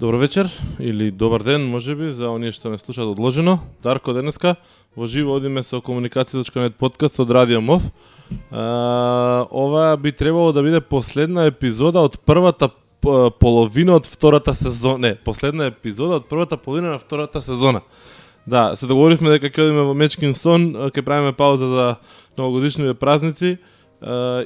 [0.00, 0.50] Добро вечер
[0.80, 3.62] или добар ден, можеби, за оние што не слушаат одложено.
[3.80, 4.58] Дарко денеска
[4.92, 7.80] во живо одиме со комуникација.нет подкаст од Радио МОВ.
[8.52, 12.68] А, ова би требало да биде последна епизода од првата
[13.40, 14.98] половина од втората сезона.
[14.98, 17.80] Не, последна епизода од првата половина на втората сезона.
[18.46, 21.86] Да, се договоривме дека ќе одиме во Мечкин сон, ќе правиме пауза за
[22.36, 23.56] новогодишните празници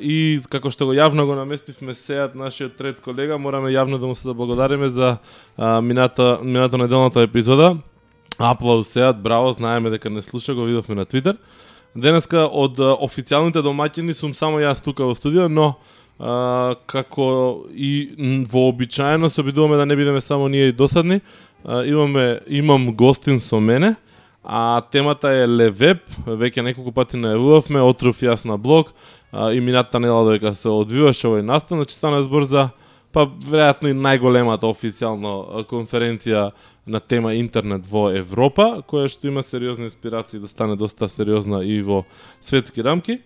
[0.01, 4.15] и како што го јавно го наместивме сеат нашиот трет колега, мораме јавно да му
[4.15, 5.17] се заблагодариме за
[5.59, 7.77] мината мината неделната епизода.
[8.39, 11.37] Аплауз сеат, браво, знаеме дека не слуша, го видовме на Твитер.
[11.95, 15.75] Денеска од официјалните домаќини сум само јас тука во студио, но
[16.20, 18.14] а, како и
[18.48, 21.20] вообичаено се обидуваме да не бидеме само ние и досадни.
[21.64, 23.97] А, имаме имам гостин со мене.
[24.45, 28.95] А темата е Левеб, веќе неколку пати најавувавме, отров јас на блог,
[29.33, 32.70] а, и минатата недела додека се одвиваше овој настан, значи стана збор за
[33.12, 36.50] па веројатно и најголемата официјална конференција
[36.86, 41.81] на тема интернет во Европа, која што има сериозни инспирации да стане доста сериозна и
[41.83, 42.05] во
[42.41, 43.20] светски рамки.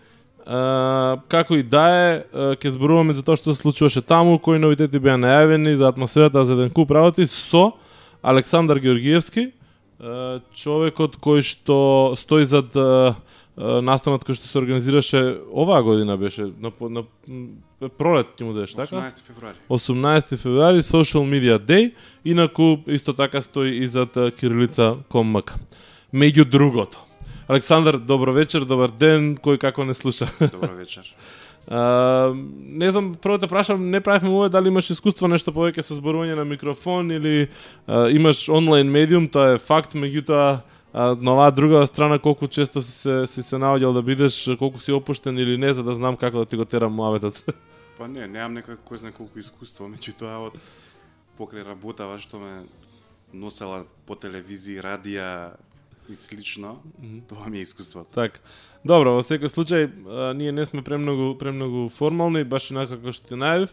[0.47, 2.22] А, како и да е,
[2.60, 6.56] ќе зборуваме за тоа што се случуваше таму, кои новитети беа најавени за атмосферата за
[6.56, 7.72] еден куп работи со
[8.22, 9.52] Александар Георгиевски,
[10.55, 12.75] човекот кој што стои зад
[13.56, 15.20] настанот кој што се организираше
[15.55, 17.05] оваа година беше на, на,
[17.80, 19.06] на пролет ќе му дадеш, така?
[19.06, 19.58] 18 февруари.
[19.70, 21.92] 18 февруари Social Media Day,
[22.25, 25.42] инаку исто така стои и зад кирилица.com.
[26.15, 26.98] Меѓу другото.
[27.48, 30.26] Александар, добро вечер, добар ден, кој како не слуша.
[30.41, 31.06] Добро вечер.
[31.65, 35.97] Uh, не знам, прво те прашам, не правихме ова дали имаш искуство нешто повеќе со
[35.97, 37.48] зборување на микрофон или
[37.88, 40.60] uh, имаш онлайн медиум, тоа е факт, меѓутоа
[40.94, 44.78] а, на оваа друга страна колку често си се си се наоѓал да бидеш, колку
[44.78, 47.43] си опуштен или не, за да знам како да ти го терам муаветот.
[47.99, 50.59] Па не, немам некој кој знае колку искуство, меѓутоа од
[51.38, 52.62] покрај работава што ме
[53.34, 55.31] носела по телевизија, радија
[56.09, 57.21] и слично, mm -hmm.
[57.28, 58.10] тоа ми е искуството.
[58.15, 58.41] Так.
[58.84, 63.28] Добро, во секој случај, а, ние не сме премногу премногу формални, баш инака како што
[63.28, 63.69] ти најавив.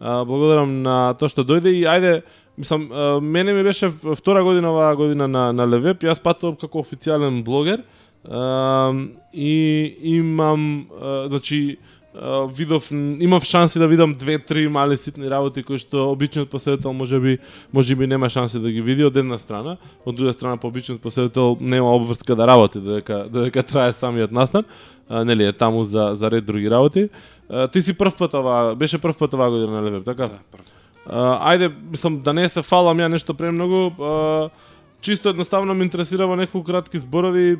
[0.00, 2.22] Благодарам на тоа што дојде и ајде
[2.58, 2.88] Мислам,
[3.22, 7.84] мене ми беше втора година оваа година на, на Левеп, јас патувам како официјален блогер
[9.32, 9.52] и
[10.02, 10.86] имам,
[11.30, 11.78] значи,
[12.48, 16.50] видов имав шанси да видам две-три мали ситни работи кои што обичниот
[17.22, 17.38] би
[17.72, 20.68] може би нема шанси да ги види од една страна, од друга страна па по
[20.68, 24.64] обичниот посетител нема обврска да работи додека додека трае самиот настан,
[25.08, 27.08] а, нели е таму за за ред други работи.
[27.48, 30.26] А, ти си прв пат ова, беше прв пат оваа година на Левеп, така?
[30.26, 30.58] Да, прв.
[30.58, 30.66] пат
[31.06, 33.92] ајде, мислам, да не се фалам ја нешто премногу,
[35.00, 37.58] чисто едноставно ме интересирава некои неколку кратки зборови,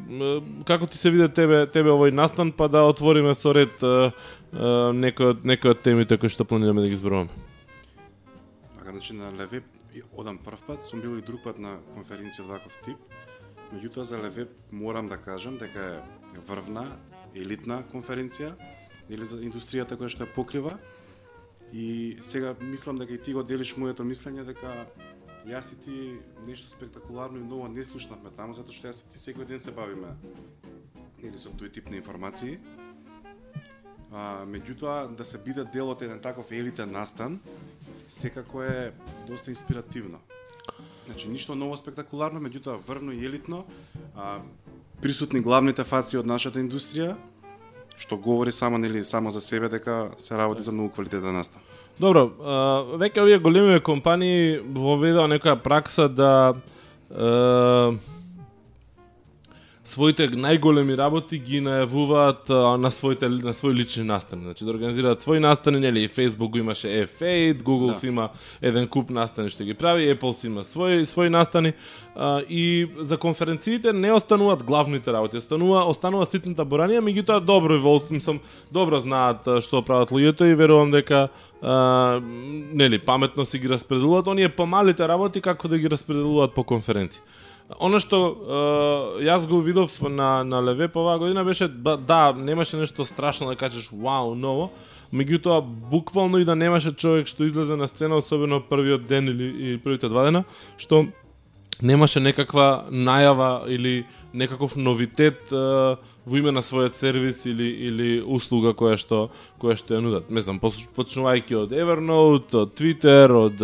[0.66, 3.78] како ти се виде тебе, тебе овој настан, па да отвориме со ред
[4.52, 7.30] некој од некој од темите кои што планираме да ги зборуваме.
[8.78, 9.64] Така, значи на Левеп
[10.16, 12.98] одам прв пат, сум бил и друг пат на конференција од ваков тип.
[13.72, 16.02] Меѓутоа за Левеп морам да кажам дека
[16.34, 16.86] е врвна,
[17.34, 18.54] елитна конференција
[19.08, 20.78] или за индустријата која што ја покрива
[21.72, 24.86] И сега мислам дека и ти го делиш моето мислење дека
[25.48, 25.96] јас и ти
[26.46, 29.72] нешто спектакуларно и ново не слушнавме таму затоа што јас и ти секој ден се
[29.72, 30.16] бавиме
[31.22, 32.58] или со тој тип на информации.
[34.12, 37.40] А, меѓутоа да се биде дел од еден таков елитен настан
[38.08, 38.92] секако е
[39.26, 40.18] доста инспиративно.
[41.06, 43.64] Значи ништо ново спектакуларно, меѓутоа врвно и елитно,
[44.16, 44.40] а,
[45.02, 47.16] присутни главните фаци од нашата индустрија,
[47.98, 51.64] што говори само нели само за себе дека се работи за многу квалитетна настава.
[51.98, 52.30] Добро,
[52.98, 56.54] веќе овие големи компании воведоа некоја пракса да
[59.88, 62.50] своите најголеми работи ги најавуваат
[62.80, 64.44] на своите на свои лични настани.
[64.44, 67.96] Значи да организираат своји настани, нели Facebook го имаше F8, Google да.
[67.96, 68.28] си има
[68.60, 71.72] еден куп настани што ги прави, Apple си има своји своји настани
[72.14, 77.80] а, и за конференциите не остануваат главните работи, останува останува ситната боранија, меѓутоа добро и
[77.80, 78.40] волт, мислам,
[78.72, 81.28] добро знаат што прават луѓето и верувам дека
[81.62, 87.22] а, нели паметно си ги распределуваат оние помалите работи како да ги распределуваат по конференции.
[87.76, 93.04] Оно што е, јас го видов на на Левеп оваа година беше да, немаше нешто
[93.04, 94.70] страшно да кажеш вау ново,
[95.12, 99.78] меѓутоа буквално и да немаше човек што излезе на сцена, особено првиот ден или, или
[99.78, 100.44] првите два дена,
[100.78, 101.06] што
[101.82, 108.72] немаше некаква најава или некаков новитет е, во име на својот сервис или или услуга
[108.72, 109.28] која што
[109.60, 110.30] која што ја нудат.
[110.30, 113.60] Не знам, почнувајќи од Evernote, од Twitter, од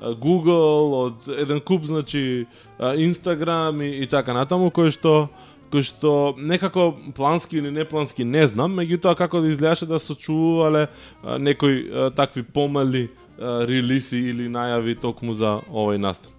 [0.00, 2.46] Google, од еден куп, значи,
[2.78, 5.28] Instagram и, и така натаму, кој што
[5.70, 10.88] кој што некако плански или неплански не знам, меѓутоа како да изгледаше да сочувале
[11.22, 11.86] а, некои
[12.16, 13.08] такви помали
[13.40, 16.32] релиси или најави токму за овој настан.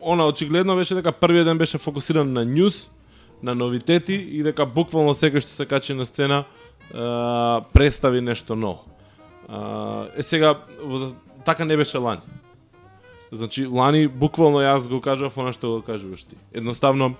[0.00, 2.88] Она очигледно беше дека првиот ден беше фокусиран на њуз,
[3.42, 6.44] на новитети и дека буквално секој што се качи на сцена
[7.72, 8.82] представи нешто ново.
[10.16, 11.12] Е сега во,
[11.44, 12.20] така не беше лани.
[13.32, 16.36] Значи лани буквално јас го кажав она што го кажуваш ти.
[16.52, 17.14] Едноставно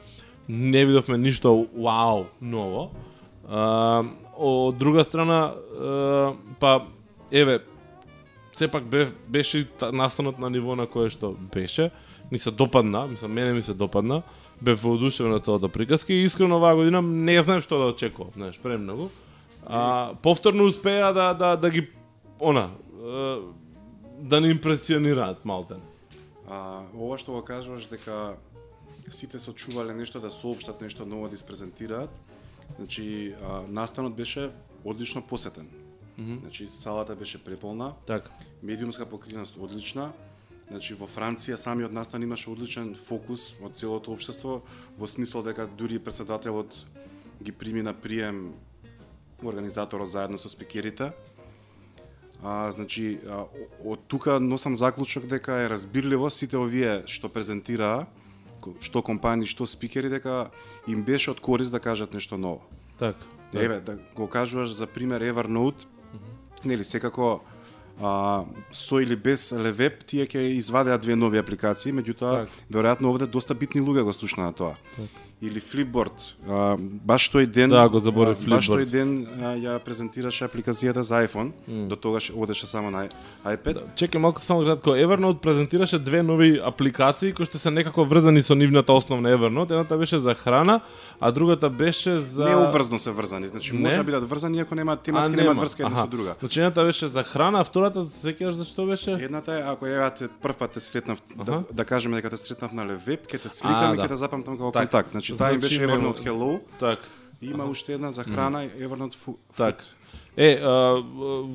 [0.48, 2.90] не видовме ништо вау ново.
[3.48, 4.04] А,
[4.36, 6.84] од друга страна а, па
[7.30, 7.60] еве
[8.52, 11.90] сепак бе, беше настанот на ниво на кое што беше.
[12.32, 14.22] Ми се допадна, мислам, мене ми се допадна.
[14.62, 18.30] Бев воодушевен на целата да приказка и искрено оваа година не знам што да очекувам,
[18.36, 19.08] знаеш, премногу.
[19.66, 21.88] А, повторно успеа да, да, да ги,
[22.40, 22.68] она,
[24.22, 25.80] да не импресионираат малтен.
[26.48, 28.36] А, ова што го кажуваш дека
[29.10, 32.10] сите сочувале нешто да соопштат нешто ново да испрезентираат.
[32.78, 34.50] Значи, а, настанот беше
[34.84, 35.68] одлично посетен.
[36.18, 36.40] Mm -hmm.
[36.40, 37.94] Значи, салата беше преполна.
[38.06, 38.30] Така.
[38.62, 40.12] Медиумска покриеност одлична.
[40.70, 44.62] Значи во Франција самиот настан имаше одличен фокус од целото општество
[44.98, 46.86] во смисол дека дури председателот
[47.42, 48.54] ги прими на прием
[49.44, 51.12] организаторот заедно со спикерите.
[52.42, 53.44] А, значи, а,
[53.84, 58.06] од тука носам заклучок дека е разбирливо сите овие што презентираа,
[58.82, 60.50] што компании, што спикери, дека
[60.90, 62.62] им беше од корист да кажат нешто ново.
[62.98, 63.16] Так.
[63.52, 66.64] Еве, да го кажуваш за пример Evernote, mm -hmm.
[66.64, 67.40] нели секако
[68.00, 73.54] а, со или без Левеб, тие ќе извадеат две нови апликации, меѓутоа, веројатно овде доста
[73.54, 74.74] битни луѓе го слушна на тоа.
[74.96, 76.14] Так или Flipboard.
[76.46, 78.62] А, баш тој ден Да, го заборав Flipboard.
[78.62, 81.50] Баш тој ден а, ја презентираше апликацијата за iPhone.
[81.66, 81.88] Mm.
[81.90, 83.08] До тогаш одеше само на
[83.42, 83.74] iPad.
[83.74, 84.94] Да, чекај малку само кратко.
[84.94, 89.74] Evernote презентираше две нови апликации кои што се некако врзани со нивната основна Evernote.
[89.74, 90.80] Едната беше за храна,
[91.20, 93.46] а другата беше за Не уврзно се врзани.
[93.46, 96.34] Значи може да бидат врзани ако немаат тематски немаат врска една со друга.
[96.38, 99.18] Значи едната беше за храна, а втората се сеќаваш за што беше?
[99.18, 102.86] Едната е ако ја прв пат те сретнав да, да кажеме дека те сретнав на
[102.86, 104.08] Левеб, ќе те сликам и ќе да.
[104.14, 104.86] те запамтам како так.
[104.86, 105.10] контакт.
[105.10, 106.60] Значи таа им беше значи, Evernote Hello.
[106.78, 106.98] Так.
[107.42, 109.36] Има уште една за храна, Evernote Food.
[109.56, 109.84] Так.
[110.36, 111.02] Е, а,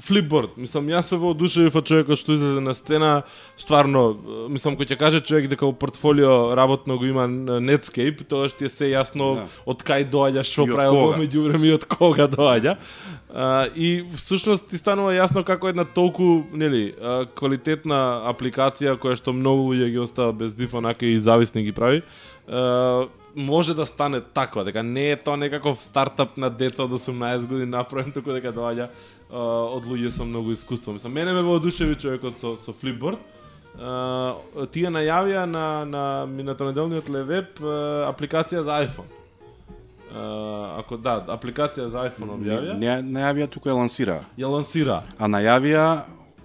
[0.06, 3.12] флипборд, мислам, јас се воодушевив од човекот што излезе на сцена,
[3.58, 4.12] стварно,
[4.54, 7.26] мислам, кој ќе каже човек дека во портфолио работно го има
[7.58, 9.48] Netscape, тоа што е се јасно да.
[9.66, 12.78] од кај доаѓа, што прави во меѓу време и од кога доаѓа.
[13.34, 16.94] А, и всушност ти станува јасно како една толку, нели,
[17.34, 22.06] квалитетна апликација која што многу луѓе ги остава без диф, онака и зависни ги прави.
[23.38, 27.70] Може да стане така, дека не е тоа некаков стартап на деца од 18 години
[27.70, 28.88] направен, туку дека доаѓа
[29.30, 30.94] од луѓе со многу искуство.
[30.94, 33.20] Мислам, мене ме воодушеви човекот со, со Flipboard.
[33.78, 39.12] Uh, тие најавија на, на минато неделниот левеб uh, апликација за iPhone.
[40.08, 42.74] Uh, ако да, апликација за iPhone објавија.
[42.74, 44.24] Не, не најавија, туку ја лансира.
[44.40, 45.04] Ја лансира.
[45.20, 45.86] А најавија,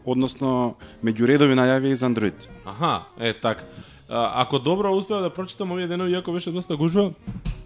[0.05, 2.45] односно, меѓу редови најавија и за Android.
[2.69, 3.65] Аха, е така
[4.13, 7.13] ако добро успеа да прочитам овие денови, иако беше доста гужва,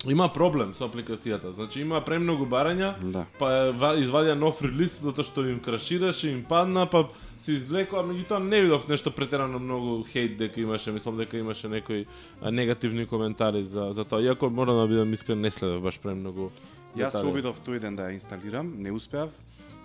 [0.06, 1.50] има проблем со апликацијата.
[1.50, 3.24] Значи има премногу барања, да.
[3.38, 7.08] па извадија нов релиз затоа што им крашираше, им падна, па
[7.42, 12.06] се извлекоа, меѓутоа не видов нешто претерано многу хейт дека имаше, мислам дека имаше некои
[12.42, 14.22] негативни коментари за за тоа.
[14.22, 16.50] Иако морам да бидам искрен, не следев баш премногу.
[16.96, 19.34] Јас се обидов тој ден да ја инсталирам, не успеав.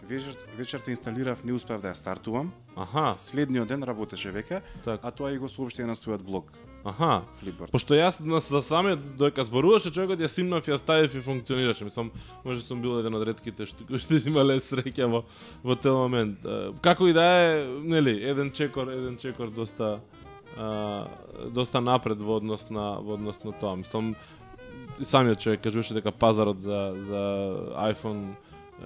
[0.08, 2.52] Вечер, вечерта инсталирав, не успеав да ја стартувам.
[2.76, 3.14] Аха.
[3.18, 6.50] Следниот ден работеше веќе, а тоа и го соопшти на својот блог.
[6.84, 7.22] Аха.
[7.42, 7.70] Flipboard.
[7.70, 8.18] Пошто јас
[8.50, 11.86] за самиот додека зборуваше човекот ја симнав ја ставив и функционираше.
[11.86, 12.12] Мислам,
[12.44, 15.24] може сум бил еден од ретките што што имале среќа во
[15.64, 16.42] во тој момент.
[16.82, 20.02] Како и да е, нели, еден чекор, еден чекор доста
[20.58, 21.08] а,
[21.54, 23.76] доста напред во однос на во однос на тоа.
[23.76, 24.16] Мислам,
[25.00, 27.22] самиот човек кажуваше дека пазарот за за
[27.94, 28.34] iPhone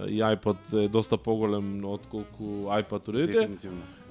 [0.04, 3.50] и iPod е доста поголем отколку iPad уредите.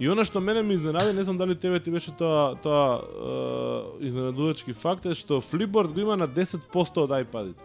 [0.00, 3.00] И она што мене ми изненади, не знам дали тебе ти беше тоа тоа
[4.00, 6.64] е, изненадувачки факт е што Flipboard го има на 10%
[6.96, 7.62] од iPad-ите.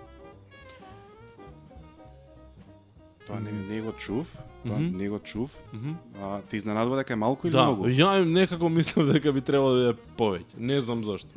[3.27, 4.97] Тоа не, не го чув, тоа Мгм.
[4.97, 5.57] не го чув.
[5.73, 5.93] Мгм.
[6.21, 7.85] А ти изненадува дека е малку или Да, многу?
[7.85, 10.57] ја некако мислам дека би требало да биде повеќе.
[10.57, 11.29] Не знам зошто.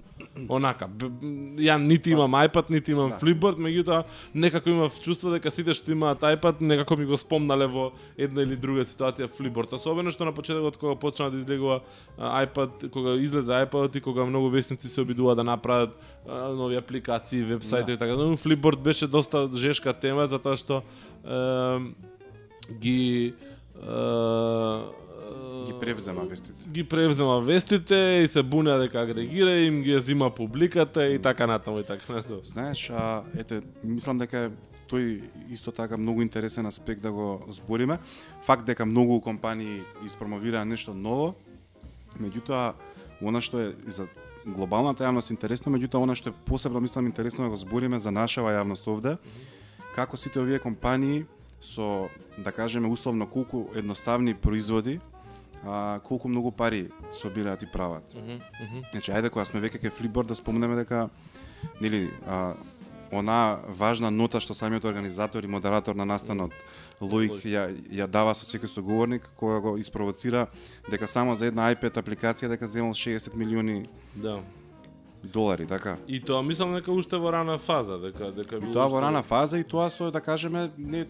[0.49, 0.89] Онака,
[1.61, 3.19] ја нити имам iPad, нити имам Да.
[3.21, 7.93] Flipboard, меѓутоа некако имав чувство дека сите што имаат iPad некако ми го спомнале во
[8.17, 9.75] една или друга ситуација Flipboard.
[9.77, 11.83] Особено што на почетокот кога почна да излегува
[12.19, 15.91] iPad, кога излезе iPad и кога многу весници се обидува да направат
[16.57, 17.93] нови апликации, вебсајти Да.
[17.93, 18.17] и така.
[18.17, 20.81] Но Flipboard беше доста жешка тема затоа што
[21.29, 21.93] е,
[22.81, 23.35] ги
[23.77, 23.93] е,
[25.67, 26.71] Ги превзема вестите.
[26.71, 31.79] ги превзема вестите и се буне дека агрегира им, ги зима публиката и така натаму
[31.79, 32.41] и така натаму.
[32.43, 34.51] Знаеш, а, ете, мислам дека е
[34.93, 37.99] тој исто така многу интересен аспект да го збориме.
[38.43, 41.35] Факт дека многу компании испромовираа нешто ново,
[42.21, 42.75] меѓутоа,
[43.23, 44.07] она што е за
[44.45, 48.53] глобалната јавност интересно, меѓутоа она што е посебно мислам интересно да го збориме за нашава
[48.53, 49.17] јавност овде,
[49.95, 51.25] како сите овие компании
[51.63, 55.01] со да кажеме условно колку едноставни производи,
[55.65, 58.05] а, колку многу пари собираат и прават.
[58.93, 61.09] Значи, ајде кога сме веќе кај Flipboard да спомнеме дека
[61.81, 62.55] нели а,
[63.13, 66.53] она важна нота што самиот организатор и модератор на настанот
[67.01, 70.47] Лоик ја, ја дава со секој соговорник кога го испровоцира
[70.91, 74.41] дека само за една iPad апликација дека земал 60 милиони Да.
[75.25, 75.99] долари, така.
[76.09, 79.03] И тоа мислам дека уште во рана фаза, дека дека И било тоа во уште-
[79.03, 81.05] рана фаза и тоа со да кажеме не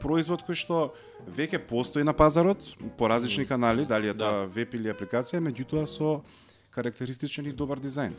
[0.00, 0.94] производ кој што
[1.28, 2.58] веќе постои на пазарот
[2.98, 4.24] по различни канали, дали е Да.
[4.24, 6.22] тоа веб или апликација, меѓутоа со
[6.70, 8.12] карактеристичен и добар дизајн.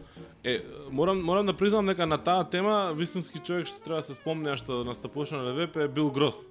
[0.44, 4.14] Е, морам морам да признам дека на таа тема вистински човек што треба да се
[4.18, 6.46] спомне што настапуваше на Левеп е Бил Грос.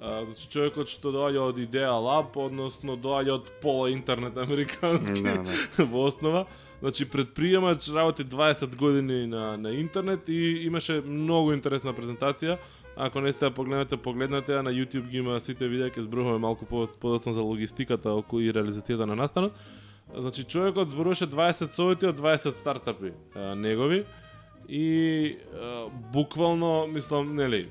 [0.00, 5.42] А, значи човекот што доаѓа од Idea Lab, односно доаѓа од пола интернет американски Да,
[5.42, 5.84] да.
[5.92, 6.46] во основа.
[6.80, 12.58] Значи предприемач работи 20 години на на интернет и имаше многу интересна презентација.
[13.00, 16.42] Ако не сте да погледнете, погледнете а на YouTube ги има сите видеа, ќе зборуваме
[16.42, 19.54] малку подоцна за логистиката околу и реализацијата на настанот.
[20.10, 24.02] Значи човекот зборуваше 20 совети од 20 стартапи а, негови
[24.68, 27.68] и а, буквално мислам нели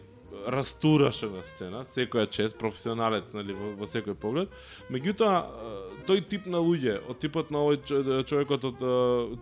[0.47, 4.53] растураше на сцена, секоја чест, професионалец, нали во, во секој поглед.
[4.91, 5.33] Меѓутоа,
[6.07, 8.83] тој тип на луѓе, од типот на овој човекот од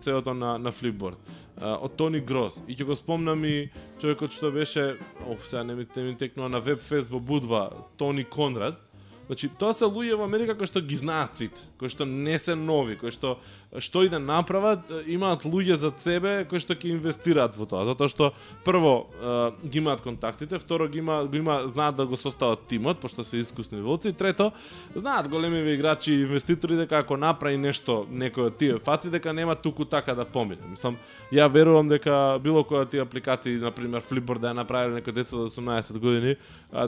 [0.02, 1.20] целото на, на Flipboard,
[1.56, 3.68] од Тони Грос, и ќе го спомнам и
[4.00, 4.96] човекот што беше,
[5.26, 8.82] оф, сега не ми, не ми текнува на Вебфест во Будва, Тони Конрад,
[9.26, 12.54] Значи, тоа се луѓе во Америка кои што ги знаат сите, кои што не се
[12.54, 13.36] нови, кои што
[13.78, 18.08] што и да направат, имаат луѓе за себе кои што ќе инвестираат во тоа, затоа
[18.08, 18.30] што
[18.64, 23.00] прво е, ги имаат контактите, второ ги има, ги има знаат да го состават тимот,
[23.00, 24.52] пошто се искусни волци, трето
[24.94, 29.54] знаат големиве играчи и инвеститори дека ако направи нешто некој од тие фаци дека нема
[29.54, 30.62] туку така да помине.
[30.70, 30.96] Мислам,
[31.32, 35.12] ја верувам дека било која од тие апликации, на пример Flipboard да ја направиле некој
[35.12, 36.36] деца од 18 години,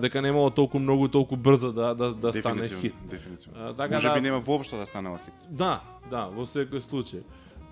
[0.01, 2.95] дека немало толку многу толку брзо да да да стане хит.
[3.11, 3.75] дефинитивно.
[3.77, 5.35] Така Може да- би нема воопшто да станала хит.
[5.51, 5.81] Да,
[6.11, 7.23] да, во секој случај.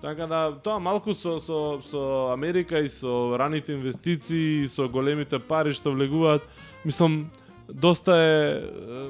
[0.01, 5.39] Така да, тоа малку со, со, со Америка и со раните инвестиции и со големите
[5.39, 6.45] пари што влегуваат,
[6.85, 7.31] мислам,
[7.67, 9.09] доста е,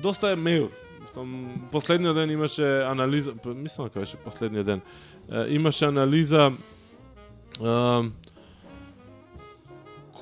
[0.00, 0.72] доста е мејор.
[1.02, 4.80] Мислам, последниот ден имаше анализа, мислам дека беше последниот ден,
[5.48, 6.52] имаше анализа
[7.60, 8.08] е,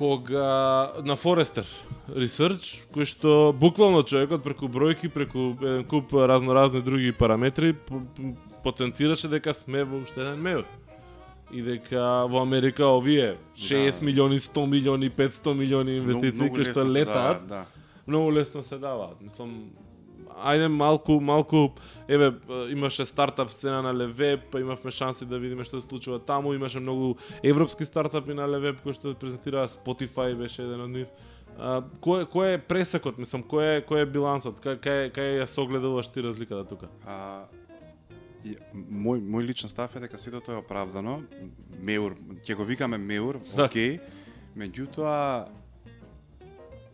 [0.03, 1.63] кога на Forrester
[2.11, 7.71] Research, кој што буквално човекот преку бројки, преку еден куп разноразни други параметри
[8.65, 10.65] потенцираше дека сме во уште еден меур.
[11.55, 14.07] И дека во Америка овие 6 Да.
[14.07, 17.65] милиони, 100 милиони, 500 милиони инвестиции кои што летаат, даваат, Да.
[18.07, 19.21] многу лесно се даваат.
[19.21, 19.71] Мислам,
[20.39, 21.73] ајде малку, малку,
[22.09, 26.19] еве, е, имаше стартап сцена на Левеб, па имавме шанси да видиме што се случува
[26.19, 31.09] таму, имаше многу европски стартапи на Левеб кои што презентираа Spotify беше еден од нив.
[31.59, 35.47] А, кој, кој е пресекот, мислам, кој е, кој е билансот, кај, кај, кај ја
[35.51, 36.89] согледуваш ти разликата тука?
[37.05, 37.45] А,
[38.45, 41.21] и, мој, мој личен став е дека сето тоа е оправдано.
[41.79, 44.01] Меур, ќе го викаме меур, окей.
[44.57, 45.49] Меѓутоа,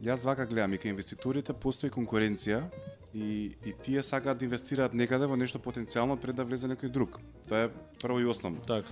[0.04, 2.66] јас вака гледам и кај инвеститорите постои конкуренција
[3.14, 7.18] и, и тие сакаат да инвестираат некаде во нешто потенцијално пред да влезе некој друг.
[7.48, 7.70] Тоа е
[8.02, 8.60] прво и основно.
[8.60, 8.88] Така.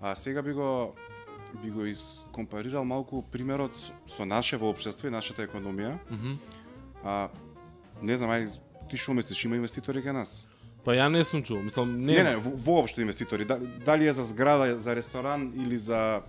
[0.00, 0.94] А сега би го
[1.62, 5.98] би го искомпарирал малку примерот со, со наше воопштество и нашата економија.
[6.10, 6.38] Мгм.
[7.04, 7.28] А
[8.02, 8.50] не знам, ај
[8.90, 10.46] ти што мислиш, има инвеститори кај нас?
[10.84, 12.12] Па ја не сум чул, мислам, не.
[12.16, 13.44] Не, не, во- воопшто инвеститори.
[13.84, 16.22] Дали е за зграда, за ресторан или за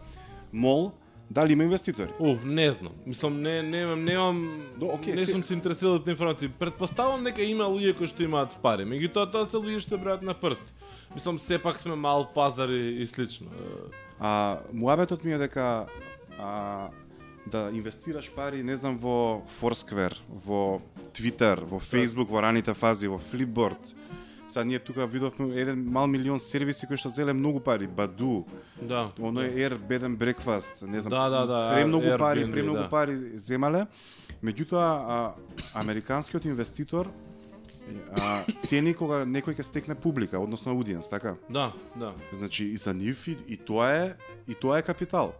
[0.54, 0.92] мол,
[1.32, 2.10] дали има инвеститори?
[2.20, 2.91] Уф, не знам.
[3.05, 6.50] Мислам, не, немам, немам, До, окей, не се- сум се интересирал за информации.
[6.50, 10.34] Предпоставам дека има луѓе кои што имаат пари, меѓутоа тоа се луѓе што бројат на
[10.34, 10.72] прсти.
[11.15, 13.48] Мислам, сепак сме мал пазар и, и слично.
[14.20, 15.86] А муабетот ми е дека
[16.39, 16.89] а,
[17.48, 20.82] да инвестираш пари, не знам, во Foursquare, во
[21.13, 23.77] Twitter, во Facebook, во раните фази, во Flipboard.
[24.48, 28.46] Сега ние тука видовме еден мал милион сервиси кои што зеле многу пари, Badu,
[28.82, 29.10] Да.
[29.20, 31.10] оно е Air Bed and Breakfast, не знам.
[31.10, 32.90] Да, да, да, Премногу Airbnb, пари, премногу да.
[32.90, 33.88] пари земале.
[34.44, 35.34] Меѓутоа, а,
[35.74, 37.10] американскиот инвеститор
[38.20, 41.36] а, цени кога некој ќе стекне публика, односно аудиенс, така?
[41.50, 42.14] Да, да.
[42.34, 44.16] Значи и за нив и, и тоа е
[44.48, 45.34] и тоа е капитал.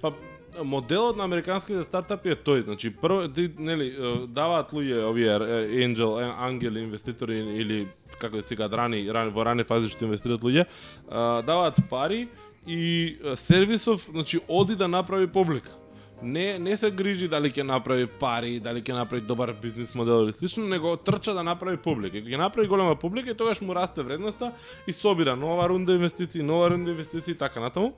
[0.00, 0.12] Па
[0.64, 3.92] моделот на американските стартапи е тој, значи прво ти нели
[4.28, 5.38] даваат луѓе овие
[5.88, 7.88] angel ангели инвеститори или
[8.20, 10.66] како се сега рани, рани во рани фази што инвестираат луѓе,
[11.46, 12.28] даваат пари
[12.66, 15.70] и сервисов, значи оди да направи публика.
[16.22, 20.32] Не не се грижи дали ќе направи пари, дали ќе направи добар бизнис модел или
[20.32, 22.16] слично, него трча да направи публика.
[22.16, 24.52] Ќе направи голема публика и тогаш му расте вредноста
[24.86, 27.92] и собира нова рунда инвестиции, нова рунда инвестиции и така натаму.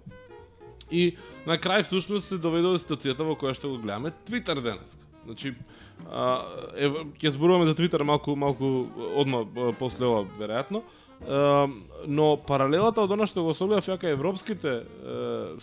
[0.95, 4.95] И на крај всушност се доведе до ситуацијата во која што го гледаме Твитер денес.
[5.25, 5.55] Значи
[6.07, 6.45] а,
[6.77, 8.87] е, ќе зборуваме за Твитер малку малку
[9.19, 9.43] одма
[9.79, 10.85] после ова веројатно.
[11.25, 11.67] А,
[12.07, 14.85] но паралелата од она што го согледав ја европските е,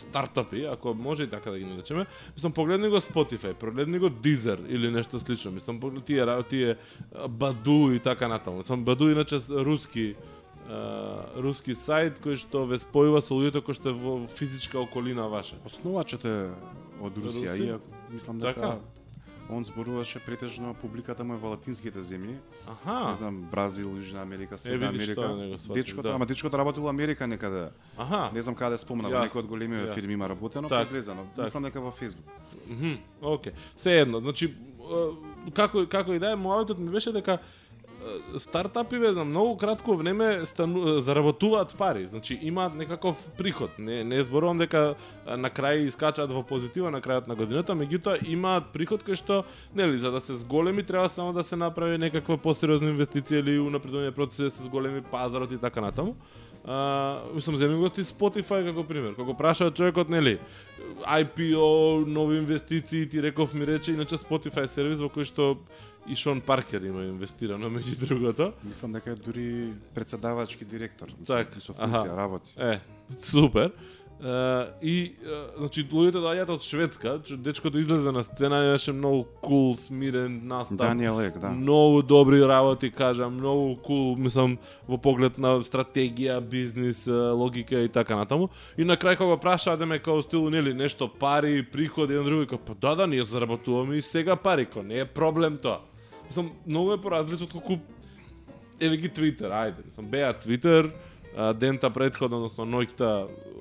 [0.04, 4.60] стартапи, ако може и така да ги наречеме, мислам погледни го Spotify, погледни го Deezer
[4.68, 6.76] или нешто слично, мислам погледни тие тие
[7.30, 8.58] Баду и така натаму.
[8.58, 10.16] Мислам Баду иначе руски
[11.42, 15.56] руски сајт кој што ве спојува со луѓето кои што е во физичка околина ваша.
[15.66, 16.52] Основачот е
[17.02, 18.80] од Русија, иако мислам дека Така?
[19.52, 22.38] он зборуваше претежно публиката му е во латинските земји,
[22.68, 23.10] Аха.
[23.10, 25.58] не знам Бразил, Јужна Америка, Северна Америка.
[25.74, 26.16] Дечкото, да.
[26.16, 27.70] ама дечкото работи во Америка некаде.
[27.98, 28.30] Аха.
[28.34, 29.94] Не знам каде спомна, во некој од големиве јасно.
[29.94, 31.28] фирми има работено, па излезано.
[31.38, 32.28] Мислам дека во Facebook.
[32.70, 33.52] Мгм, Океј.
[33.76, 34.54] Се едно, значи
[35.54, 37.40] како како и да е муаветот ми беше дека
[38.38, 42.08] стартапиве за многу кратко време стану, заработуваат пари.
[42.08, 43.80] Значи имаат некаков приход.
[43.80, 48.72] Не не зборувам дека на крај искачаат во позитива на крајот на годината, меѓутоа имаат
[48.74, 49.44] приход кај што
[49.76, 54.12] нели за да се зголеми треба само да се направи некаква посериозна инвестиција или унапредување
[54.12, 56.16] процеси да се зголеми пазарот и така натаму.
[56.66, 59.16] А, мислам, земи го ти Spotify како пример.
[59.16, 60.38] Кога прашаа човекот, нели,
[61.02, 65.58] IPO, нови инвестиции, ти реков ми рече, иначе Spotify сервис во кој што
[66.08, 68.54] и Шон Паркер има инвестирано меѓу другото.
[68.64, 71.88] Мислам дека е дури председавачки директор, мислам, Так, со аха.
[71.88, 72.54] функција работи.
[72.58, 72.80] Е,
[73.18, 73.72] супер.
[74.22, 79.24] Uh, и uh, значи луѓето доаѓаат од Шведска, че дечкото излезе на сцена, имаше многу
[79.42, 80.78] кул, смирен настап.
[80.78, 81.50] Даниел Ек, да.
[81.50, 87.90] Многу добри работи, кажа, многу кул, мислам, во поглед на стратегија, бизнис, е, логика и
[87.90, 88.52] така натаму.
[88.78, 92.26] И на крај кога го праша да ме као стилу нели нешто пари, приходи еден
[92.26, 95.82] други, као па да да ние заработуваме и сега пари, ко не е проблем тоа.
[96.32, 97.80] Мислам, многу е поразлично од колку
[98.80, 100.88] еве ги Твитер, ајде, мислам, беа Твитер,
[101.56, 103.10] дента предходно, односно ноќта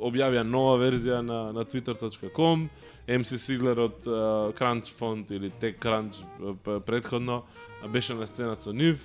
[0.01, 2.69] објавија нова верзија на, на twitter.com,
[3.09, 4.21] MC Сиглер од а,
[4.53, 7.43] Crunch Font или TechCrunch а, п- предходно
[7.89, 9.03] беше на сцена со нив,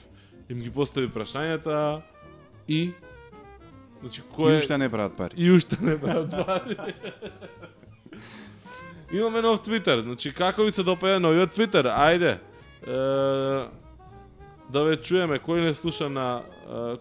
[0.49, 2.01] им ги постави прашањата
[2.67, 2.91] и
[4.01, 5.33] значи И кој е уште не прават пари.
[5.37, 6.77] и уште не прават пари.
[9.13, 11.85] Имаме нов Твитер, значи како ви се допаѓа новиот Твитер?
[11.85, 12.37] Ајде.
[12.85, 16.41] Да ве чуеме кој не слуша на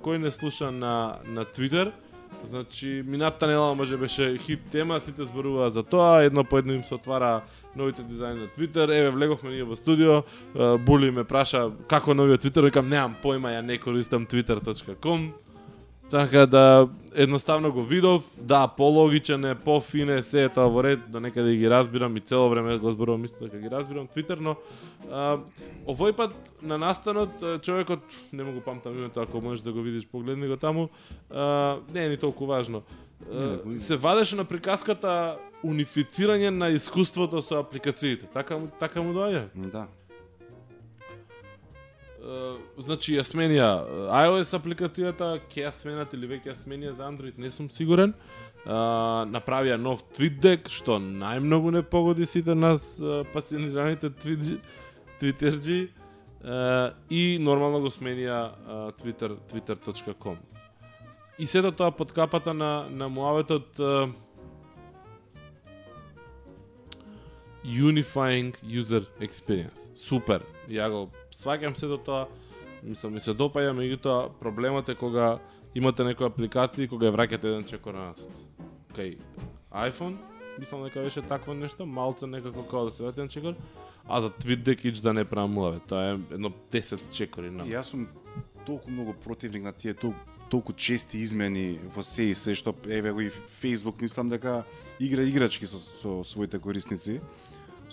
[0.04, 1.92] кој не слуша на на Твитер.
[2.44, 6.84] Значи минатата недела може беше хит тема, сите зборуваа за тоа, едно по едно им
[6.84, 7.42] се отвара
[7.76, 8.88] новите дизајни на Твитер.
[8.88, 10.22] Еве влеговме ние во студио,
[10.84, 15.32] Були ме праша како новиот Твитер, викам немам појма, ја не користам twitter.com.
[16.11, 21.01] Така да едноставно го видов, да, пологичен е, пофин е, се е тоа во ред,
[21.09, 24.57] до некаде ги разбирам и цело време го зборувам, мислам дека ги разбирам Твитер, но
[25.11, 25.38] а,
[25.87, 30.07] овој пат на настанот човекот, не му го памтам името, ако можеш да го видиш,
[30.07, 30.88] погледни го таму,
[31.31, 32.83] а, не е ни толку важно.
[33.33, 38.27] А, се вадеше на приказката унифицирање на искуството со апликациите.
[38.27, 39.49] Така му, така му доаѓа.
[39.73, 39.88] Да.
[42.80, 43.66] Значи ја сменија
[44.24, 48.14] iOS апликацијата, ќе ја сменат или веќе ја сменија за Android, не сум сигурен.
[48.64, 52.96] А, направија нов TweetDeck, што најмногу не погоди сите нас
[53.34, 54.10] пасионираните
[55.20, 55.90] твитерджи.
[57.10, 58.40] И нормално го сменија
[59.00, 60.37] Twitter, twitter.com.
[61.38, 63.80] И сето тоа под капата на, на муаветот
[67.64, 69.90] Unifying User Experience.
[69.96, 70.44] Супер.
[70.68, 72.27] Ја го сваќам се до тоа.
[72.85, 75.38] Мислам, ми се допаѓа, меѓутоа проблемот е кога
[75.74, 78.29] имате некоја апликација и кога ја враќате еден чекор назад.
[78.92, 79.16] Кај
[79.72, 80.18] iPhone,
[80.59, 83.57] мислам дека беше такво нешто, малце некако како да се враќа еден чекор,
[84.05, 85.81] а за TweetDeck ич да не правам муаве.
[85.88, 87.64] Тоа е едно 10 чекори на.
[87.64, 88.07] Јас сум
[88.66, 93.12] толку многу противник на тие толку толку чести измени во се и се што еве
[93.12, 94.64] го и Facebook мислам дека
[95.00, 97.20] игра играчки со, со своите корисници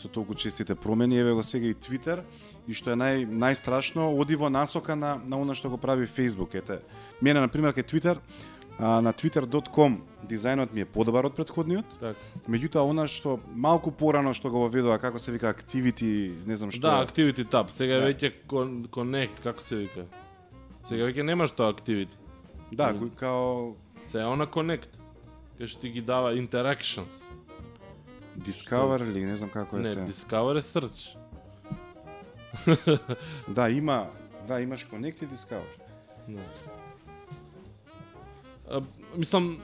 [0.02, 2.24] со толку честите промени еве го сега и Twitter
[2.68, 6.56] и што е нај најстрашно оди во насока на на она што го прави Facebook
[6.58, 6.80] ете
[7.22, 8.18] мене на пример кај Twitter
[8.80, 12.16] а, на twitter.com дизајнот ми е подобар од предходниот Така.
[12.50, 16.82] меѓутоа она што малку порано што го воведува како се вика activity не знам што
[16.82, 17.70] Да, Activity Tab.
[17.70, 18.08] Сега Да.
[18.10, 20.06] веќе con- Connect, како се вика?
[20.90, 22.16] Сега веќе немаш тоа Activity.
[22.72, 24.98] да кој као Се е она Connect.
[25.60, 27.30] Кај што ти ги дава interactions.
[28.40, 30.00] Discover или не знам како е Не, се.
[30.00, 31.18] Discover е search.
[33.48, 34.08] Да, има,
[34.48, 35.68] да, имаш Connect и Discover.
[36.28, 36.42] Да.
[38.70, 38.82] А,
[39.18, 39.62] мислам,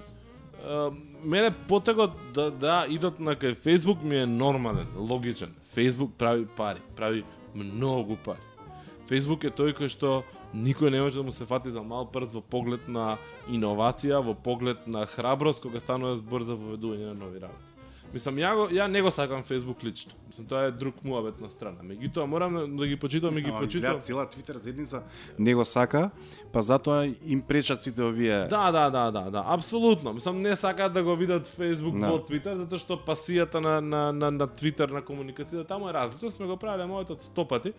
[0.65, 0.91] а,
[1.23, 5.55] мене потегот да, да идат на кај Facebook ми е нормален, логичен.
[5.75, 7.23] Facebook прави пари, прави
[7.55, 8.43] многу пари.
[9.07, 12.35] Facebook е тој кој што никој не може да му се фати за мал прст
[12.35, 17.39] во поглед на иновација, во поглед на храброст кога станува збор за воведување на нови
[17.39, 17.66] работи.
[18.13, 20.13] Мислам, ја, го, ја не го сакам Facebook лично.
[20.27, 21.83] Мислам, тоа е друг муабет на страна.
[21.83, 23.83] Меѓутоа, морам да- ги почитам и ги Ама почитам.
[23.83, 25.03] изгледа цела Твитер заедница
[25.39, 26.09] не го сака,
[26.53, 30.13] па затоа им пречат сите овие Да, да, да, да, да, апсолутно.
[30.13, 32.07] Мислам не сакаат да го видат Facebook Да.
[32.07, 36.31] во Twitter затоа што пасијата на на на на Twitter на комуникацијата таму е различна,
[36.31, 37.73] сме го правеле моето сто пати.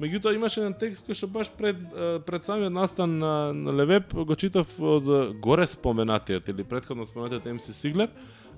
[0.00, 1.76] Меѓутоа имаше еден текст кој што баш пред
[2.24, 5.04] пред самиот настан на, на Левеп го читав од
[5.36, 8.08] горе споменатиот или претходно споменатиот MC Сиглер,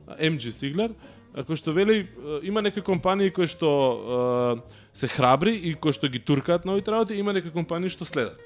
[0.09, 0.93] MG Сиглер,
[1.35, 2.07] е, кој што вели
[2.43, 7.19] има некои компании кои што е, се храбри и кои што ги туркаат новите работи,
[7.19, 8.39] има некои компании што следат.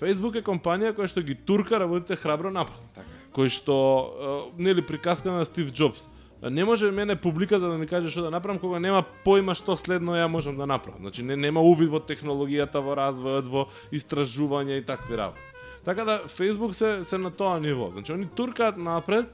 [0.00, 3.08] Facebook е компанија која што ги турка работите храбро напред така.
[3.36, 6.08] кој што е, нели приказка на Стив Джобс.
[6.42, 10.16] Не може мене публиката да ми каже што да направам кога нема поима што следно
[10.16, 11.04] ја можам да направам.
[11.04, 15.40] Значи не, нема увид во технологијата, во развојот, во истражување и такви работи.
[15.84, 17.90] Така да Facebook се се на тоа ниво.
[17.92, 19.28] Значи они туркаат напред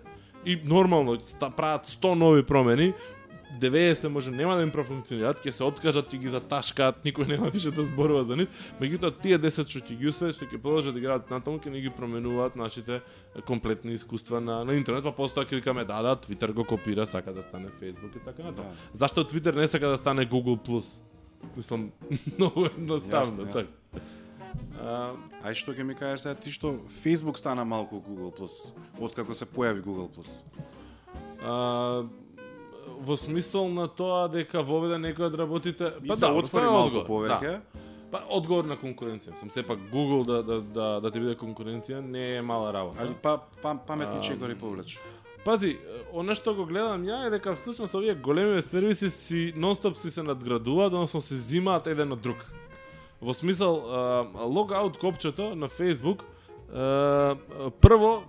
[0.47, 2.93] и нормално ста, прават 100 нови промени,
[3.61, 7.71] 90 може нема да им профункционираат, ќе се откажат и ги заташкаат, никој нема више
[7.75, 11.01] да зборува за нив, меѓутоа тие 10 што ќе ги усвојат, што ќе продолжат да
[11.01, 13.01] играат натаму, ќе не ги променуваат нашите
[13.49, 17.33] комплетни искуства на, на интернет, па постоја ќе викаме да, да, Twitter го копира, сака
[17.33, 18.69] да стане Facebook и така натаму.
[18.69, 18.99] Да.
[18.99, 20.85] Зашто Twitter не сака да стане Google+.
[21.57, 21.91] Мислам,
[22.39, 23.69] многу едноставно, така.
[24.81, 25.13] А,
[25.45, 29.47] Ај што ќе ми кажеш сега ти што Facebook стана малку Google Plus, откако се
[29.47, 30.43] појави Google Plus.
[31.45, 32.05] а,
[33.01, 37.61] во смисол на тоа дека воведе некој од работите, И па да, отвори малку повеќе.
[37.61, 37.83] Да.
[38.11, 39.35] Па одговор на конкуренција.
[39.41, 43.03] Сам сепак Google да да да да ти биде конкуренција не е мала работа.
[43.03, 44.99] Али па, па паметни Ам, чекори повлече.
[45.45, 45.77] Пази,
[46.13, 50.23] она што го гледам ја е дека всушност овие големи сервиси си нонстоп си се
[50.23, 52.47] надградуваат, односно се зимаат еден од друг.
[53.21, 53.83] Во смисол,
[54.35, 56.23] логаут копчето на Facebook
[57.81, 58.23] прво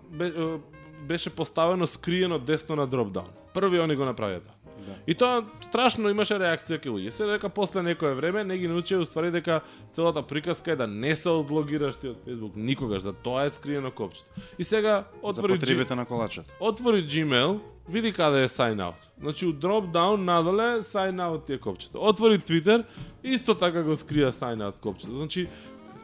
[1.08, 3.30] беше поставено скриено десно на дропдаун.
[3.54, 4.57] Први они го направија тоа.
[4.88, 4.94] Да.
[5.08, 7.10] И тоа страшно имаше реакција кај луѓе.
[7.10, 9.62] Се дека после некое време не ги научија уствари дека
[9.94, 13.92] целата приказка е да не се одлогираш ти од Facebook никогаш, за тоа е скриено
[13.92, 14.30] копчето.
[14.60, 16.46] И сега За отвори G- потребите на колачот.
[16.60, 18.94] отвори Gmail, види каде е sign out.
[19.20, 21.98] Значи у drop down надоле sign out ти е копчето.
[22.02, 22.84] Отвори Twitter,
[23.24, 25.14] исто така го скрија sign out копчето.
[25.14, 25.48] Значи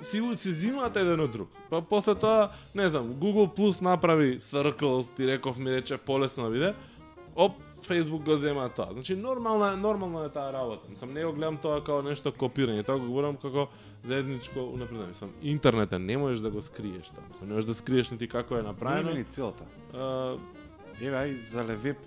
[0.02, 1.50] си си зимаат еден од друг.
[1.70, 6.50] Па после тоа, не знам, Google Plus направи Circles, ти реков ми рече полесно да
[6.50, 6.74] биде.
[7.36, 7.52] Оп,
[7.84, 8.94] Facebook го зема тоа.
[8.94, 10.88] Значи нормална е нормална е таа работа.
[10.90, 13.68] Мислам не го гледам тоа како нешто копирање, тоа го гледам како
[14.04, 15.08] заедничко унапредување.
[15.08, 17.24] Мислам интернетот не можеш да го скриеш тоа.
[17.30, 19.10] Мислам не можеш да скриеш нити како е Не направено.
[19.10, 19.64] има ни целта.
[19.94, 20.38] А,
[21.02, 21.98] Еве ај за Левеп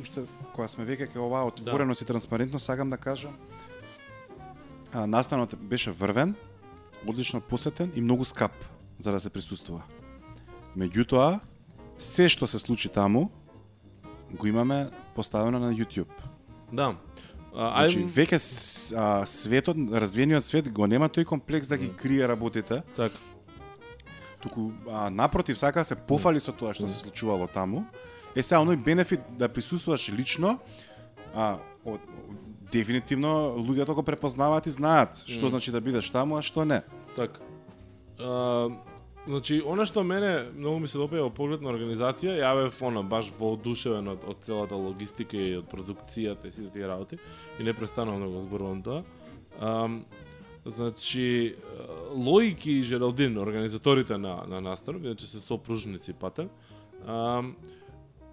[0.00, 3.36] уште кога сме веќе кај оваа отвореност и транспарентност сакам да кажам
[4.92, 6.34] а, настанот беше врвен,
[7.06, 8.52] одлично посетен и многу скап
[9.00, 9.82] за да се присуствува.
[10.76, 11.40] Меѓутоа,
[11.98, 13.30] се што се случи таму
[14.32, 16.12] го имаме поставено на YouTube.
[16.72, 16.96] Да.
[17.54, 18.38] А, Значи, веќе
[18.94, 23.16] а, светот, развиениот свет го нема тој комплекс да ги крие работите, така.
[24.40, 27.86] туку а, напротив сака се пофали со тоа што се случувало таму.
[28.36, 30.58] Е сега оној бенефит да присуствуваш лично,
[31.34, 32.00] а од,
[32.70, 36.82] дефинитивно луѓето го препознаваат и знаат што значи да бидеш таму, а што не.
[37.16, 37.40] Така.
[38.20, 38.70] А,
[39.28, 43.02] значи, она што мене многу ми се допаѓа во поглед на организација, ја бев она
[43.04, 47.18] баш воодушевен од, од целата логистика и од продукцијата и сите тие работи
[47.60, 49.02] и непрестанувам да го зборувам тоа.
[49.60, 50.02] Um,
[50.64, 51.56] значи,
[52.14, 56.48] Лоик и Жералдин, организаторите на, на настанов, иначе се сопружници патем,
[57.06, 57.52] um,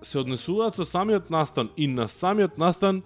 [0.02, 3.04] се однесуваат со самиот настан и на самиот настан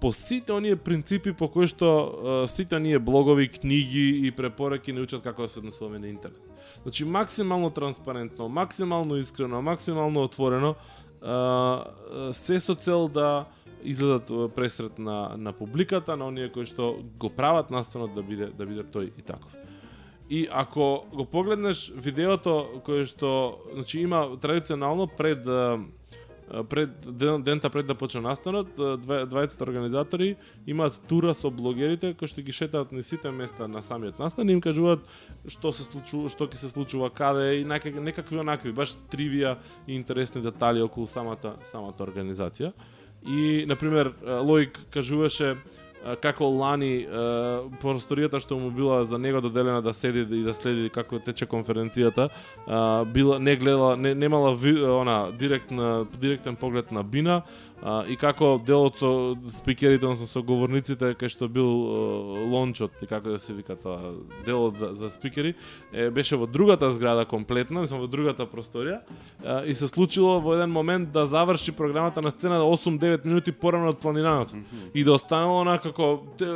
[0.00, 5.00] по сите оние принципи по кои што uh, сите оние блогови, книги и препораки не
[5.00, 6.49] учат како да се однесуваме на интернет.
[6.82, 10.74] Значи максимално транспарентно, максимално искрено, максимално отворено,
[12.32, 13.44] се со цел да
[13.84, 18.66] изгледат пресрет на на публиката, на оние кои што го прават настанот да биде да
[18.66, 19.52] биде тој и таков.
[20.30, 25.44] И ако го погледнеш видеото кое што значи има традиционално пред
[26.68, 30.36] пред ден, дента пред да почне настанот, двајцата организатори
[30.66, 34.52] имаат тура со блогерите кои што ги шетаат на сите места на самиот настан и
[34.52, 35.04] им кажуваат
[35.46, 39.94] што се случува, што ќе се случува каде и некак, некакви онакви баш тривија и
[39.94, 42.72] интересни детали околу самата самата организација.
[43.26, 45.56] И на пример Лоик кажуваше
[46.20, 47.06] како лани
[47.82, 52.30] просторијата што му била за него доделена да седи и да следи како тече конференцијата,
[53.12, 57.42] била не гледала не немала ви, она директна директен поглед на Бина,
[57.82, 59.10] а, и како делот со
[59.48, 64.14] спикерите, односно со говорниците кај што бил а, лончот и како да се вика тоа
[64.46, 65.54] делот за за спикери
[65.92, 69.00] е беше во другата зграда комплетна, мислам во другата просторија
[69.44, 73.88] а, и се случило во еден момент да заврши програмата на сцена 8-9 минути порано
[73.88, 74.90] од планираното mm -hmm.
[74.94, 76.46] и да останало она како те,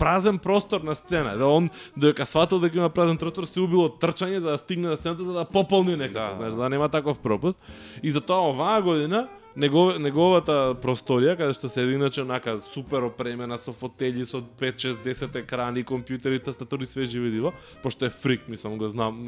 [0.00, 1.36] празен простор на сцена.
[1.36, 4.96] Да он додека сватил дека има празен простор, се убило трчање за да стигне на
[4.96, 7.60] сцената за да пополни некако, да, знаеш, за да нема таков пропуст.
[8.02, 13.72] И затоа оваа година Негов, неговата просторија, каде што се иначе онака супер опремена со
[13.74, 18.78] фотели, со 5, 6, 10 екрани, компјутери, тастатури, све живо диво, пошто е фрик, мислам,
[18.78, 19.18] го знам,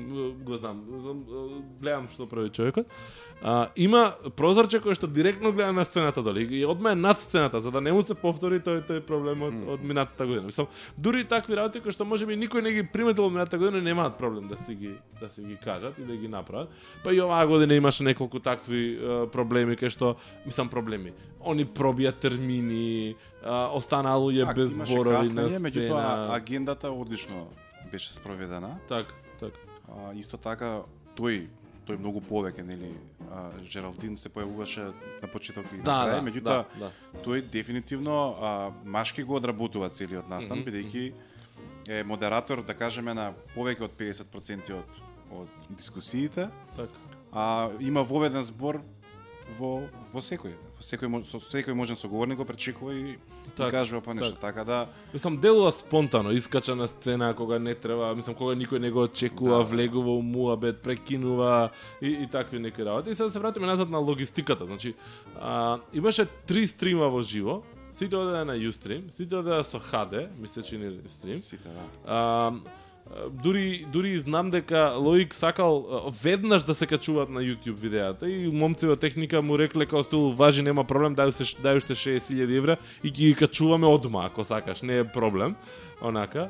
[0.45, 0.85] го знам,
[1.81, 2.87] гледам што прави човекот.
[3.43, 7.61] А, има прозорче кој што директно гледа на сцената дали и одма е над сцената
[7.61, 10.47] за да не му се повтори тој тој проблем од, од минатата година.
[10.47, 13.83] Мислам, дури и такви работи кои што можеби никој не ги приметил од минатата година
[13.83, 16.71] немаат проблем да си ги да си ги кажат и да ги направат.
[17.03, 19.03] Па и оваа година имаше неколку такви
[19.35, 20.12] проблеми кај што
[20.47, 21.13] мислам проблеми.
[21.45, 25.61] Они пробија термини, останаа луѓе без зборови на сцена.
[25.69, 26.05] Меѓутоа
[26.37, 27.49] агендата одлично
[27.91, 28.79] беше спроведена.
[28.89, 29.53] Так, так.
[29.89, 30.83] А, исто така
[31.19, 31.49] тој
[31.83, 32.93] тој многу повеќе нели
[33.27, 37.23] а, Жералдин се појавуваше на почеток и да, на крај, да, меѓутоа да, да.
[37.27, 40.69] тој дефинитивно а, машки го одработува целиот настан mm -hmm.
[40.71, 41.13] бидејќи
[41.89, 46.49] е модератор да кажеме на повеќе од 50% од од дискусиите.
[46.77, 46.93] Така.
[47.33, 48.81] А има воведен збор
[49.59, 50.55] во во секој.
[50.79, 53.17] Во секој со секој можен соговорник го пречекува и
[53.57, 54.41] так, кажува па нешто, так.
[54.41, 58.91] така да Мислам делува спонтано, искача на сцена кога не треба, мислам кога никој не
[58.91, 59.63] го очекува, да.
[59.63, 63.11] влегува у муабет, прекинува и, и такви неки работи.
[63.11, 64.67] И сега да се вратиме назад на логистиката.
[64.67, 64.95] Значи,
[65.41, 70.63] а, имаше три стрима во живо, сите одеа на Ustream, сите одеа со HD, мисле
[70.63, 70.77] че
[71.09, 71.39] стрим.
[71.39, 71.85] Сите, да.
[72.07, 72.53] А,
[73.31, 78.87] дури дури знам дека Лоик сакал веднаш да се качуваат на YouTube видеата и момци
[78.87, 82.77] во техника му рекле како стил важи нема проблем дај се дај уште 60.000 евра
[83.05, 85.57] и ги качуваме одма ако сакаш не е проблем
[86.01, 86.49] онака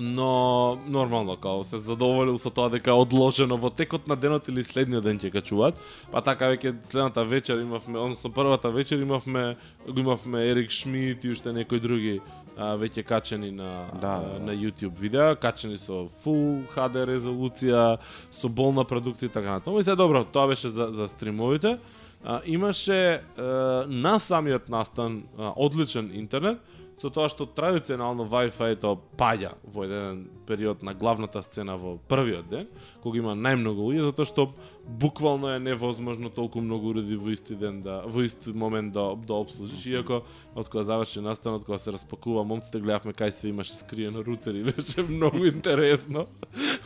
[0.00, 5.04] но нормално као се задоволил со тоа дека одложено во текот на денот или следниот
[5.04, 5.78] ден ќе качуваат.
[6.10, 11.30] Па така веќе следната вечер имавме, односно првата вечер имавме го имавме Ерик Шмидт и
[11.30, 12.20] уште некои други
[12.56, 17.98] а, веќе качени на да, да, на YouTube видеа, качени со Full HD резолуција,
[18.30, 19.78] со болна продукција и така натаму.
[19.78, 21.78] И се добро, тоа беше за за стримовите.
[22.24, 23.42] А, имаше а,
[23.88, 26.58] на самиот настан а, одличен интернет
[26.96, 32.68] со тоа што традиционално Wi-Fi-то паѓа во еден период на главната сцена во првиот ден,
[33.02, 34.46] кога има најмногу луѓе, затоа што
[34.84, 39.40] буквално е невозможно толку многу уреди во исти ден да во ист момент да да
[39.42, 39.86] обслужиш.
[39.86, 40.22] Иако
[40.54, 45.02] од кога заврши настанот, кога се распакува момците, гледавме кај се имаше скриено рутери, беше
[45.02, 46.26] многу интересно.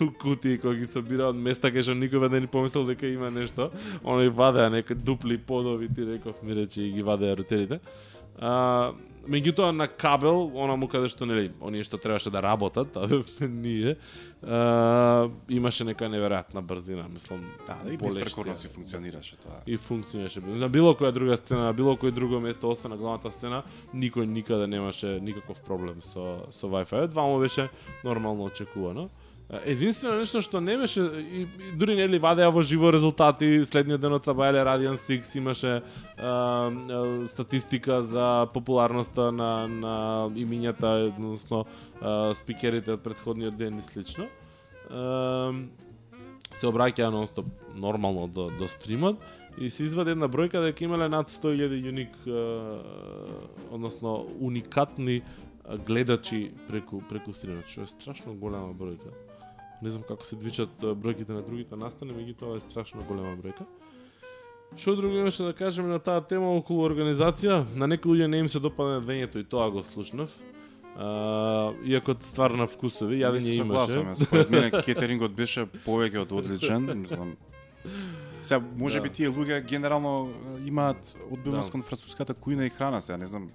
[0.01, 3.31] У кутии кога ги собира од места кај што никој не ни помислил дека има
[3.31, 3.71] нешто,
[4.05, 7.81] оној вадеа некои дупли подови, ти реков ми рече и ги вадеа рутерите.
[8.39, 8.93] А,
[9.29, 13.09] меѓутоа на кабел, она му каде што нели, оние што требаше да работат, а
[13.41, 13.97] ние,
[14.43, 17.45] а, имаше нека неверојатна брзина, мислам.
[17.67, 19.61] Да, и беспрекорно си функционираше тоа.
[19.67, 20.41] И функционираше.
[20.41, 23.63] На било која друга сцена, на било кој друго место, освен на главната сцена,
[23.95, 27.09] никој никаде немаше никаков проблем со со Wi-Fi.
[27.09, 27.69] Двамо беше
[28.05, 29.11] нормално очекувано.
[29.49, 34.13] Единствено нешто што не беше и, и дури нели вадеа во живо резултати, следниот ден
[34.13, 35.81] од Сабајле Радиан Сикс имаше а,
[36.21, 39.95] а, статистика за популарноста на на
[40.37, 41.65] имињата, односно
[42.37, 44.27] спикерите од претходниот ден и слично.
[44.93, 45.55] А,
[46.53, 49.17] се обраќаа нонстоп нормално до до стримот
[49.57, 52.13] и се извади една бројка дека имале над 100.000 уник
[53.73, 55.23] односно уникатни
[55.87, 59.28] гледачи преку преку стримот, што е страшно голема бројка.
[59.83, 63.67] Не знам како се двичат бројките на другите настани, меѓутоа е страшно голема бројка.
[64.77, 67.63] Што друго имаше да кажеме на таа тема околу организација?
[67.75, 70.35] На некои луѓе не им се допадна вењето и тоа го слушнав.
[70.99, 74.03] А, иако ствар на вкусови, јадење имаше.
[74.25, 77.37] Според мене кетерингот беше повеќе од одличен, мислам.
[78.43, 79.03] Сега може да.
[79.07, 80.29] би тие луѓе генерално
[80.67, 81.73] имаат одбивност да.
[81.73, 83.49] кон француската кујна и храна, сега не знам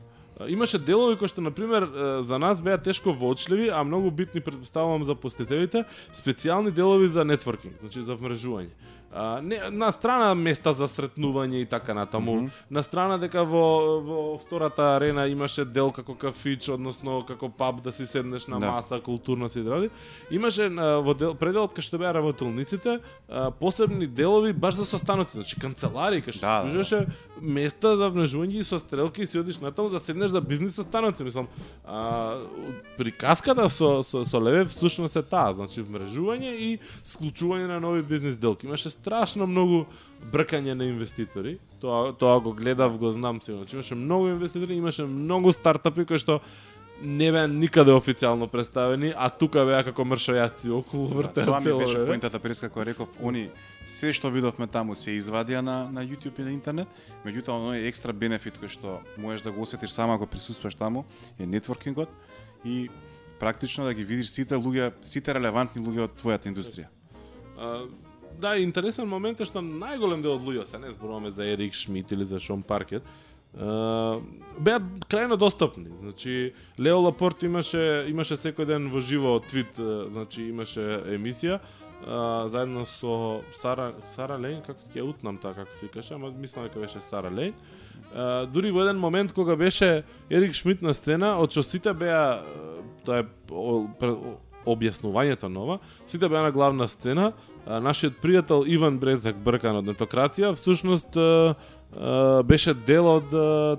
[0.47, 1.87] Имаше делови кои што на пример
[2.21, 7.79] за нас беа тешко воочливи, а многу битни предпоставувам за посетителите, специјални делови за нетворкинг,
[7.81, 8.71] значи за вмрежување.
[9.15, 12.33] А, не, на страна места за сретнување и така натаму.
[12.33, 12.49] Mm -hmm.
[12.69, 17.91] На страна дека во, во втората арена имаше дел како кафич, односно како паб да
[17.91, 18.71] си седнеш на Да.
[18.71, 19.89] маса, културно си дради.
[20.31, 25.31] Имаше а, во дел, пределот кај што беа работилниците, а, посебни делови баш за состаноци,
[25.33, 27.07] значи канцелари, кај што Да, да, да, служеше
[27.43, 31.23] места за внежување и со стрелки и си одиш натаму да седнеш за бизнис состаноци,
[31.23, 31.47] мислам.
[31.85, 32.39] А,
[32.97, 36.69] приказката со со со Леве всушност е таа, значи вмрежување и
[37.03, 38.67] склучување на нови бизнис делки.
[38.67, 39.85] Имаше страшно многу
[40.31, 41.57] бркање на инвеститори.
[41.81, 46.17] Тоа тоа го гледав, го знам си, значи имаше многу инвеститори, имаше многу стартапи кои
[46.17, 46.39] што
[47.01, 51.79] не беа никаде официјално представени, а тука беа како мршајаци околу вртеа Тоа ми цело
[51.79, 53.49] беше поентата преска која реков, они
[53.89, 56.87] се што видовме таму се извадија на на YouTube и на интернет,
[57.25, 61.05] меѓутоа оној екстра бенефит кој што можеш да го осетиш само ако присуствуваш таму
[61.39, 62.09] е нетворкингот
[62.63, 62.89] и
[63.39, 66.87] практично да ги видиш сите луѓе, сите релевантни луѓе од твојата индустрија.
[67.57, 67.85] А,
[68.39, 72.11] да, интересен момент е што најголем дел од луѓе, се не зборуваме за Ерик Шмидт
[72.11, 73.03] или за Шон Паркет,
[73.53, 75.89] беа крајно достапни.
[75.99, 80.81] Значи, Лео Лапорт имаше имаше секој ден во живо твит, значи имаше
[81.13, 81.59] емисија,
[82.07, 86.67] а, заедно со Сара Сара Лейн, како ќе утнам таа како се каже, ама мислам
[86.67, 87.53] дека беше Сара Лейн.
[88.13, 92.43] А, дури во еден момент кога беше Ерик Шмидт на сцена, од што сите беа
[93.05, 93.27] тоа е
[94.65, 97.33] објаснувањето нова, сите беа на главна сцена,
[97.65, 101.17] а, нашиот пријател Иван Брезак бркан од нетократија, всушност
[102.43, 103.33] беше дел од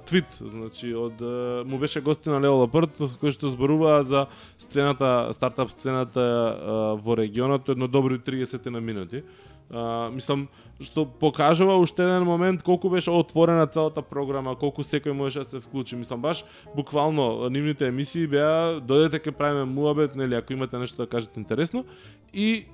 [0.07, 1.21] твит, значи од
[1.67, 4.27] му беше гостина Лео Лапрт кој што зборуваа за
[4.59, 9.25] сцената, стартап сцената а, во регионот едно добри 30 на минути.
[9.71, 10.49] А, мислам
[10.81, 15.61] што покажува уште еден момент колку беше отворена целата програма, колку секој можеше да се
[15.61, 15.97] вклучи.
[15.97, 16.45] Мислам баш
[16.77, 21.85] буквално нивните емисии беа дојдете ке правиме муабет, нели ако имате нешто да кажете интересно
[22.33, 22.67] и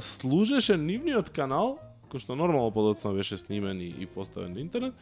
[0.00, 1.78] служеше нивниот канал
[2.14, 4.94] кој што нормално подоцна беше снимен и, и поставен на интернет,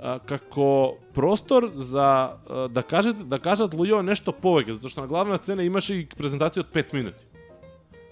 [0.00, 5.12] а, како простор за а, да кажете да кажат луѓе нешто повеќе, затоа што на
[5.12, 7.28] главна сцена имаше и презентација од 5 минути.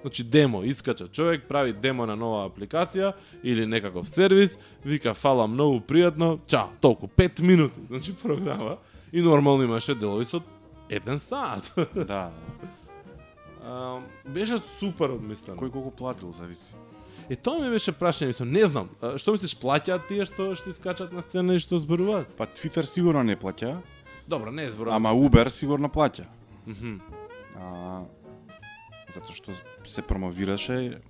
[0.02, 5.80] Значи демо, искача човек, прави демо на нова апликација или некаков сервис, вика фала многу
[5.80, 8.76] пријатно, чао, толку 5 минути, значи програма
[9.12, 10.42] и нормално имаше делови со
[10.90, 11.72] еден сат.
[11.94, 12.30] Да.
[13.64, 15.54] А, беше супер одмислено.
[15.54, 16.74] Кој колку платил зависи.
[17.32, 18.88] Е тоа ми беше прашање, мислам, не знам.
[19.16, 22.28] Што мислиш, плаќаат тие што што искачат на сцена и што зборуваат?
[22.36, 23.78] Па Twitter сигурно не плаќа,
[24.28, 24.96] Добро, не зборувам.
[24.98, 26.26] ама Uber сигурно плаќа.
[26.66, 27.00] Мгм.
[27.56, 28.04] А,
[29.08, 31.00] затоа што се промовираше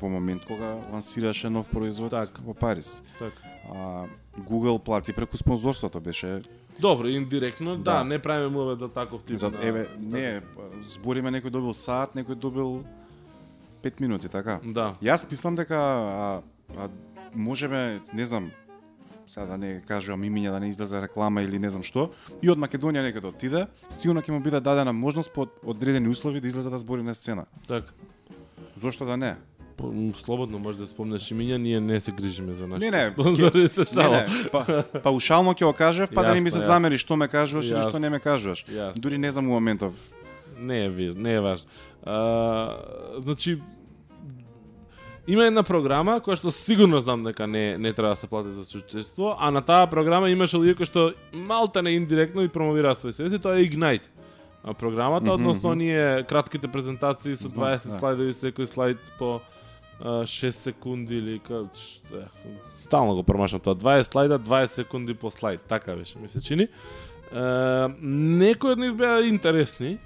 [0.00, 2.40] во момент кога лансираше нов производ Так.
[2.40, 3.02] во Париз.
[3.18, 3.38] Така.
[3.70, 4.06] А,
[4.40, 6.42] Google плати преку спонзорството беше
[6.80, 8.04] Добро, индиректно, да, Да.
[8.04, 9.38] не правиме муавет за таков тип.
[9.38, 10.42] за на- еве не
[10.82, 12.84] збориме некој добил сат, некој добил
[13.90, 14.60] 5 минути, така.
[14.64, 14.92] Да.
[15.02, 16.42] Јас мислам дека а,
[16.76, 16.88] а,
[17.34, 18.50] можеме, не знам,
[19.28, 22.08] сега да не кажувам имиња, да не излезе реклама или не знам што,
[22.42, 26.40] и од Македонија некаде да отиде, сигурно ќе му биде дадена можност под одредени услови
[26.40, 27.46] да излезе да збори на сцена.
[27.68, 27.92] Така.
[28.76, 29.36] Зошто да не?
[30.24, 34.00] Слободно може да спомнеш имиња, ние не се грижиме за нашите Не, не, спонзори, се
[34.00, 37.28] Не, не, па, паушално ќе го кажев, па да не ми се замери што ме
[37.28, 38.64] кажуваш или што не ме кажуваш.
[38.96, 39.94] Дури не знам у моментов.
[40.58, 41.66] Не е не е важно.
[42.02, 42.18] А,
[43.18, 43.60] значи
[45.28, 48.64] има една програма која што сигурно знам дека не не треба да се плати за
[48.64, 53.12] соучество, а на таа програма имаше луѓе кои што малта не индиректно и промовираат свој
[53.12, 54.08] сервис, тоа е Ignite.
[54.64, 55.78] А програмата, Мгм, односно мгм.
[55.78, 57.98] ние кратките презентации со Знам, 20 да.
[57.98, 59.40] слайдови, секој слайд по
[60.00, 62.26] а, 6 секунди или ка, што е,
[62.76, 66.62] стално го промашам тоа 20 слайда 20 секунди по слайд така беше ми се чини
[66.64, 66.68] е,
[68.02, 69.98] некои од нив беа интересни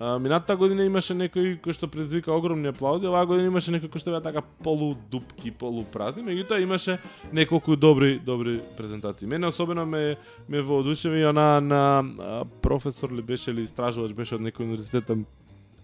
[0.00, 4.00] А, минатата година имаше некој кој што предизвика огромни аплаузи, оваа година имаше некој кој
[4.00, 6.94] што беа така полудупки, полупразни, меѓутоа имаше
[7.36, 9.28] неколку добри добри презентации.
[9.28, 10.16] Мене особено ме
[10.48, 15.12] ме воодушеви она на а, професор ли беше или истражувач беше од некој универзитет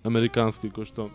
[0.02, 1.10] американски кој што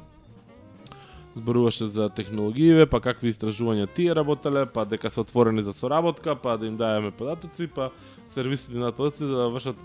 [1.34, 6.54] зборуваше за технологиите, па какви истражувања тие работеле, па дека се отворени за соработка, па
[6.58, 7.90] да им даеме податоци, па
[8.28, 9.76] сервисите на податоци за да вршат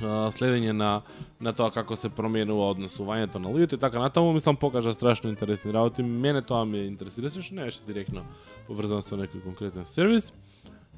[0.00, 1.02] следење на
[1.40, 5.72] на тоа како се променува однесувањето на луѓето и така натаму, мислам покажа страшно интересни
[5.72, 6.02] работи.
[6.02, 8.26] Мене тоа ме интересираше, што не беше директно
[8.68, 10.32] поврзано со некој конкретен сервис.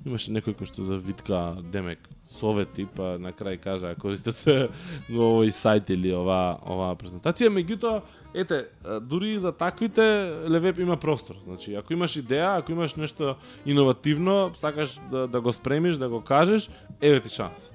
[0.02, 4.66] Имаше некој кој што за витка демек совети, па на крај кажа користете
[5.06, 8.02] го овој сајт или ова оваа презентација, меѓутоа
[8.34, 8.64] ете,
[9.06, 10.02] дури и за таквите
[10.50, 11.38] Левеп има простор.
[11.44, 13.36] Значи, ако имаш идеја, ако имаш нешто
[13.66, 17.71] иновативно, сакаш да, да го спремиш, да го кажеш, еве ти шанса.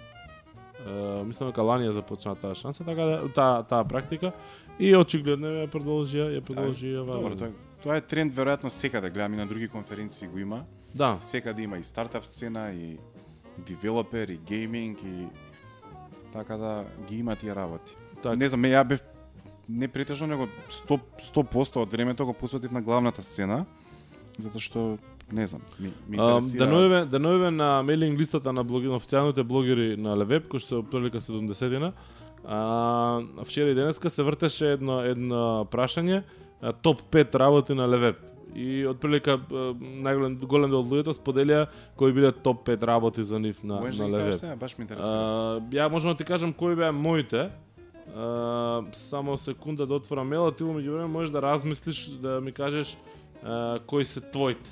[1.25, 4.31] Мислам дека лани ја започна таа шанса, така да таа таа практика
[4.79, 7.21] и очигледно ја продолжи ја продолжи ова.
[7.21, 7.51] Добро, тоа
[7.83, 10.63] Тоа е тренд веројатно секаде, гледам и на други конференции го има.
[10.95, 12.97] Да, Секаде има и стартап сцена и
[13.57, 15.27] девелопер и гейминг и
[16.33, 17.95] така да ги има тие работи.
[18.23, 18.35] Така.
[18.35, 19.03] Не знам, ја бев
[19.69, 20.47] не претежно, него
[20.89, 20.99] 100%,
[21.33, 23.65] 100% од времето го посветив на главната сцена,
[24.39, 24.97] затоа што
[25.31, 26.65] не знам, ми, ми интересира.
[26.65, 30.89] деновиве, деновиве на мейлинг листата на, блоги, на официјалните блогери на Левеб, кои што се
[30.91, 31.91] прилика 70-тина,
[32.45, 36.23] а, вчера и денеска се вртеше едно, едно прашање,
[36.81, 38.23] топ 5 работи на Левеб.
[38.55, 41.67] И отприлика најголем голем дел од луѓето споделија
[41.99, 44.39] кои биле топ 5 работи за нив на, Можеш на да кажеш Левеб.
[44.39, 45.11] сега, баш ме интересира.
[45.11, 47.49] А, ја можам да ти кажам кои беа моите.
[48.15, 52.97] А, само секунда да отворам мејлот, ти во меѓувреме можеш да размислиш да ми кажеш
[53.43, 54.71] а, кои се твоите.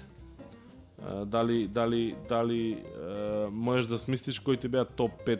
[1.25, 2.83] Дали дали дали
[3.51, 5.39] можеш да смислиш кои ти беа топ 5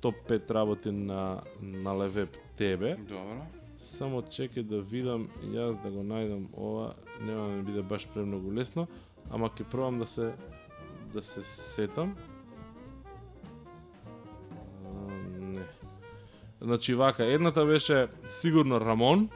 [0.00, 2.96] топ 5 работи на на Левеб тебе.
[2.96, 3.46] Добро.
[3.76, 6.94] Само чекај да видам јас да го најдам ова,
[7.26, 8.86] нема да ми биде баш премногу лесно,
[9.30, 10.32] ама ќе пробам да се
[11.12, 12.14] да се сетам.
[14.84, 15.62] А, не.
[16.60, 19.28] Значи вака, едната беше сигурно Рамон,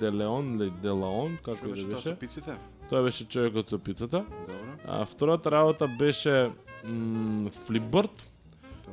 [0.00, 2.18] Делеон или Делаон, како Што беше да тоа со беше.
[2.18, 2.56] пиците?
[2.90, 4.24] Тоа беше човекот со пицата.
[4.26, 4.70] Добро.
[4.88, 6.50] А втората работа беше
[7.66, 8.30] флипборд.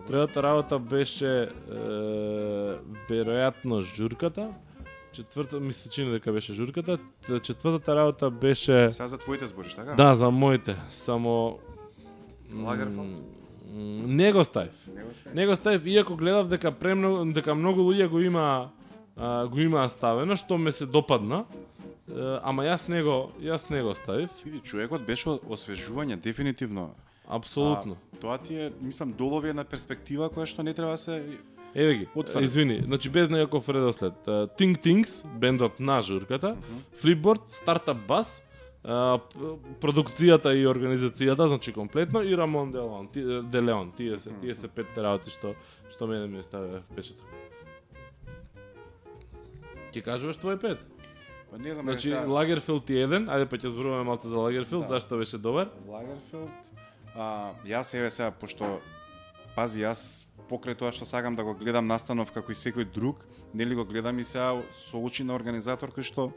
[0.08, 1.50] Третата работа беше е,
[3.10, 4.50] веројатно журката.
[5.12, 6.98] Четврта ми се чини дека беше журката.
[7.44, 9.94] Четвртата работа беше Сега за твоите збориш, така?
[9.94, 11.60] Да, за моите, само
[12.56, 13.08] Лагерфелд?
[14.08, 14.88] Не го ставив.
[14.96, 15.30] Не го сте?
[15.34, 18.70] Не го ставив иако гледав дека премногу дека многу луѓе го има
[19.18, 21.46] а, го има ставено што ме се допадна.
[22.42, 24.30] Ама јас не го јас не го ставив.
[24.46, 26.94] Види, човекот беше освежување, дефинитивно.
[27.28, 27.98] Апсолутно.
[28.14, 31.20] А, тоа ти е, мислам, долови една перспектива која што не треба да се
[31.76, 32.44] Еве ги, Отвари.
[32.44, 34.14] извини, значи без некаков редослед.
[34.26, 36.56] Uh, Think Things, бендот на журката,
[37.04, 38.42] Flipboard, Startup Bus,
[38.84, 39.20] uh,
[39.82, 44.56] продукцијата и организацијата, значи комплетно и Рамон де Леон, ти, де Леон, тие се, тие
[44.56, 45.54] се петте работи што
[45.92, 47.28] што мене ми ставија впечаток.
[49.92, 50.80] Ќе кажуваш твој пет?
[51.52, 54.82] Па не знам, Значи сега- Лагерфилд е еден, ајде па ќе зборуваме малку за Лагерфилд,
[54.82, 54.88] Да.
[54.90, 55.68] зашто беше добар?
[55.88, 56.50] Лагерфилд.
[57.16, 58.80] А, јас еве сега, пошто
[59.56, 63.24] пази, јас покрај тоа што сакам да го гледам настанов како и секој друг,
[63.54, 66.32] нели го гледам и сега со очи на организатор кој што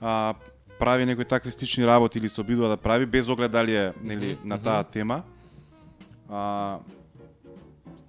[0.00, 0.34] а,
[0.78, 4.32] прави некои такви стични работи или се обидува да прави без оглед дали е нели
[4.34, 4.64] Мгм, на мгм.
[4.64, 5.22] таа тема.
[6.28, 6.78] А,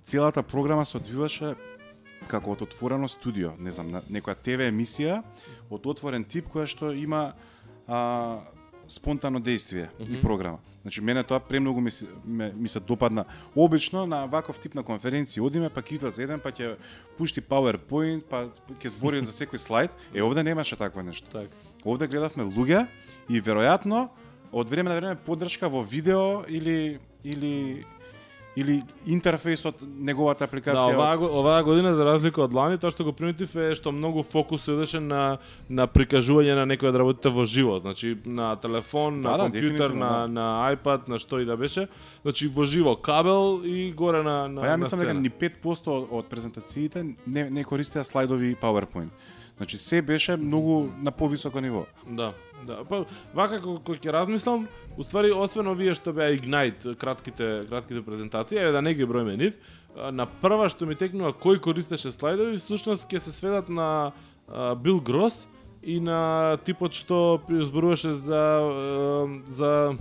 [0.03, 1.55] целата програма се одвиваше
[2.27, 5.21] како од отворено студио, не знам, на некоја ТВ емисија
[5.69, 7.33] од отворен тип која што има
[7.87, 8.41] а,
[8.87, 10.59] спонтано действие и програма.
[10.81, 13.25] Значи мене тоа премногу ми се, ме, ми се допадна.
[13.55, 16.75] Обично на ваков тип на конференција одиме, па ќе излезе еден, па ќе
[17.17, 19.95] пушти PowerPoint, па ќе збори за секој слайд.
[20.13, 21.31] Е овде немаше такво нешто.
[21.31, 21.47] Так.
[21.85, 22.83] Овде гледавме луѓе
[23.29, 24.09] и веројатно
[24.51, 27.85] од време на време поддршка во видео или или
[28.55, 28.75] или
[29.07, 30.93] интерфејс од неговата Да, апликација.
[30.93, 34.21] оваа, го- оваа година за разлика од лани, тоа што го приметив е што многу
[34.23, 35.37] фокус се одеше на
[35.69, 39.89] на прикажување на некои од работите во живо, значи на телефон, на Да, да, компјутер,
[39.89, 40.27] на да.
[40.29, 41.87] на iPad, на што и да беше,
[42.21, 46.25] значи во живо кабел и горе на на Па ја мислам дека ни 5% од,
[46.25, 49.09] презентациите не, не користеа слайдови и PowerPoint.
[49.57, 51.85] Значи се беше многу на повисоко ниво.
[52.07, 52.33] Да,
[52.67, 52.83] да.
[52.89, 58.57] Па вака кога кога ќе размислам, уствари освен овие што беа Ignite кратките кратките презентации,
[58.57, 59.57] е да не ги броиме нив,
[59.95, 64.11] на прва што ми текнува кој користеше слайдови, всушност ќе се сведат на
[64.81, 65.45] Бил Грос
[65.83, 68.41] и на типот што зборуваше за
[69.47, 69.93] за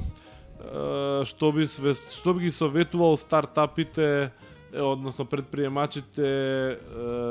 [1.29, 4.33] што би што би ги советувал стартапите
[4.81, 6.79] односно предприемачите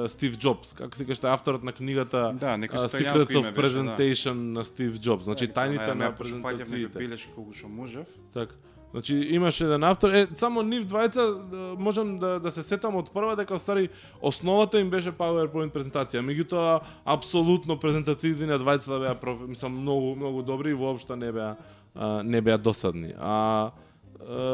[0.07, 3.61] Стив Джобс, како се каже авторот на книгата Да, Secrets of да.
[3.61, 6.97] Presentation на Стив Джобс, значи тајните на презентациите.
[6.97, 8.07] белешки колку што можев.
[8.33, 8.53] Така.
[8.91, 13.11] Значи имаше еден автор, е само нив двајца е, можам да да се сетам од
[13.13, 13.87] прва дека стари
[14.21, 16.19] основата им беше PowerPoint презентација.
[16.19, 19.15] Меѓутоа апсолутно презентациите на двајцата беа
[19.47, 21.55] мислам многу многу добри и воопшто не беа
[21.95, 23.13] а, не беа досадни.
[23.19, 23.71] А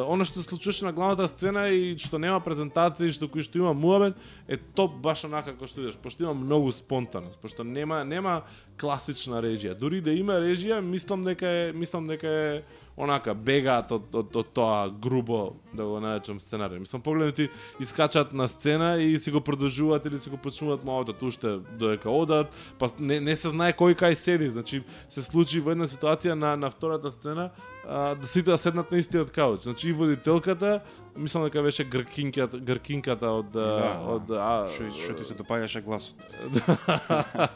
[0.08, 3.74] оно што се случуваше на главната сцена и што нема презентации, што кој што има
[3.76, 4.16] муабет,
[4.48, 8.42] е топ баш онака како што идеш, пошто има многу спонтаност, пошто нема нема
[8.80, 9.76] класична режија.
[9.76, 12.64] Дури да има режија, мислам дека е мислам дека е
[12.98, 16.82] онака бегаат од, од, од тоа грубо да го наречам сценарија.
[16.82, 21.60] Мислам погледнати искачат на сцена и си го продолжуваат или си го почнуваат малото уште
[21.78, 25.86] додека одат, па не, не се знае кој кај седи, значи се случи во една
[25.86, 27.52] ситуација на на втората сцена
[27.86, 29.70] а, да сите да седнат на истиот кауч.
[29.70, 30.82] Значи и водителката,
[31.18, 36.18] мислам дека беше гркинката, гркинката од Да, од а, Што што ти се допаѓаше гласот.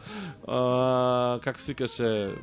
[0.47, 2.37] а, как се каше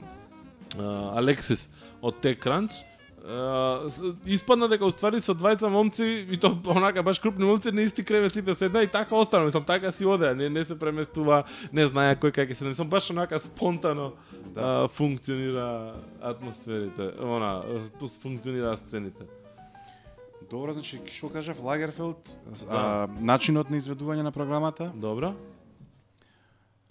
[1.15, 1.69] Алексис
[2.03, 2.85] од TechCrunch,
[3.29, 8.05] Uh, испадна дека уствари со двајца момци и то онака баш крупни момци на исти
[8.05, 11.43] кревет сите седна и така остана, мислам така си одеа, не не се преместува,
[11.73, 14.13] не знаеа кој како ќе се, мислам баш онака спонтано
[14.55, 14.61] да.
[14.61, 17.61] uh, функционира атмосферите, она
[18.23, 19.29] функционира сцените.
[20.51, 22.25] Добро, значи што кажав Лагерфелд,
[22.65, 22.65] да.
[22.71, 24.93] а, начинот на изведување на програмата.
[24.95, 25.35] Добро.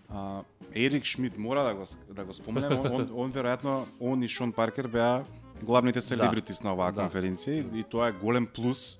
[0.10, 0.43] А,
[0.76, 4.51] Ерик Шмидт мора да го да го споменем, он, он, он веројатно он и Шон
[4.51, 5.26] Паркер беа
[5.64, 6.68] главните селебритис да.
[6.68, 7.01] на оваа да.
[7.01, 8.99] конференција и тоа е голем плюс.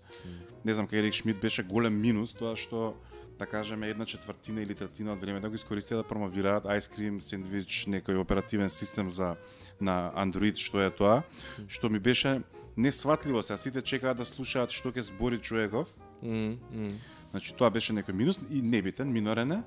[0.66, 2.94] Не знам кај Ерик Шмидт беше голем минус тоа што
[3.40, 7.22] да кажеме една четвртина или третина од време да го искористија да промовираат ice cream
[7.22, 9.36] сендвич, некој оперативен систем за
[9.80, 11.22] на Android што е тоа,
[11.68, 12.42] што ми беше
[12.78, 15.88] несватливо се, сите чекаат да слушаат што ќе збори човеков.
[16.24, 16.94] Mm, mm.
[17.32, 19.62] Значи тоа беше некој минус и небитен, минорен е.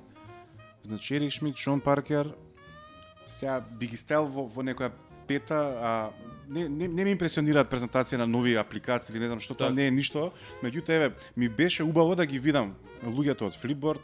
[0.85, 2.33] Значи Ерик Шмидт, Шон Паркер,
[3.27, 4.91] сега би ги стел во, во некоја
[5.27, 5.91] пета, а
[6.49, 9.87] не, не, не ме импресионираат презентација на нови апликации или не знам што тоа не
[9.87, 10.31] е ништо,
[10.63, 12.75] меѓутоа еве ми беше убаво да ги видам
[13.05, 14.03] луѓето од Flipboard,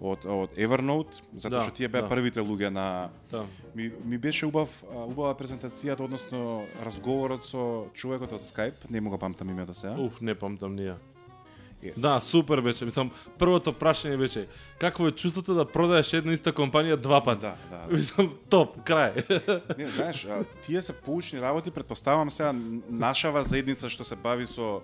[0.00, 2.10] од од Evernote, затоа да, што тие беа да.
[2.10, 3.46] првите луѓе на да.
[3.74, 9.18] ми, ми беше убав убава презентацијата, односно разговорот со човекот од Skype, не му го
[9.18, 9.96] памтам името сега.
[9.98, 10.98] Уф, не памтам ние.
[11.82, 11.92] Е.
[11.96, 12.84] Да, супер беше.
[12.84, 14.46] Мислам, првото прашање беше
[14.78, 17.40] какво е чувството да продаеш една иста компанија два пати?
[17.40, 17.86] Да, да.
[17.86, 17.94] да.
[17.96, 19.22] Мислам, топ, крај.
[19.78, 22.52] Не, знаеш, а, тие се поучни работи, предпоставам сега
[22.90, 24.82] нашава заедница што се бави со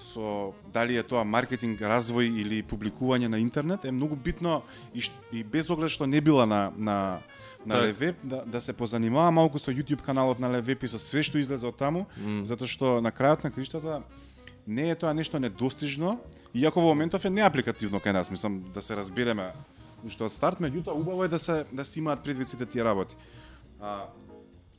[0.00, 4.62] со дали е тоа маркетинг, развој или публикување на интернет е многу битно
[4.94, 7.20] и, и без оглед што не била на на
[7.66, 7.84] на так.
[7.84, 11.38] Левеп да, да се позанимава малку со YouTube каналот на Левеп и со све што
[11.38, 12.44] излезе од таму, mm.
[12.44, 14.02] затоа што на крајот на криштата
[14.66, 16.18] не е тоа нешто недостижно,
[16.54, 19.52] иако во моментов е неапликативно кај нас, мислам да се разбереме
[20.04, 23.16] уште од старт, меѓутоа убаво е да се да се имаат предвид сите тие работи.
[23.80, 24.06] А,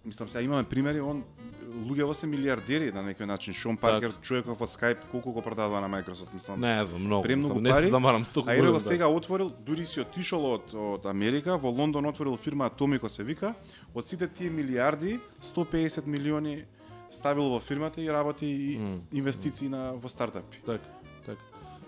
[0.05, 1.23] мислам сега имаме примери, он
[1.65, 3.53] луѓе во се милиардери на некој начин.
[3.53, 4.21] Шон Паркер, так.
[4.21, 6.61] човеков од Skype, колку го продадува на Microsoft, мислам.
[6.61, 7.23] Не знам, многу.
[7.23, 8.49] Премногу не се замарам стоку.
[8.49, 13.07] А го сега отворил, дури си отишол од од Америка, во Лондон отворил фирма Atomico
[13.07, 13.55] се вика,
[13.93, 16.65] од сите тие милиарди, 150 милиони
[17.11, 18.99] ставил во фирмата и работи и mm.
[19.11, 20.57] инвестиции на во стартапи.
[20.65, 20.81] Так,
[21.25, 21.37] так.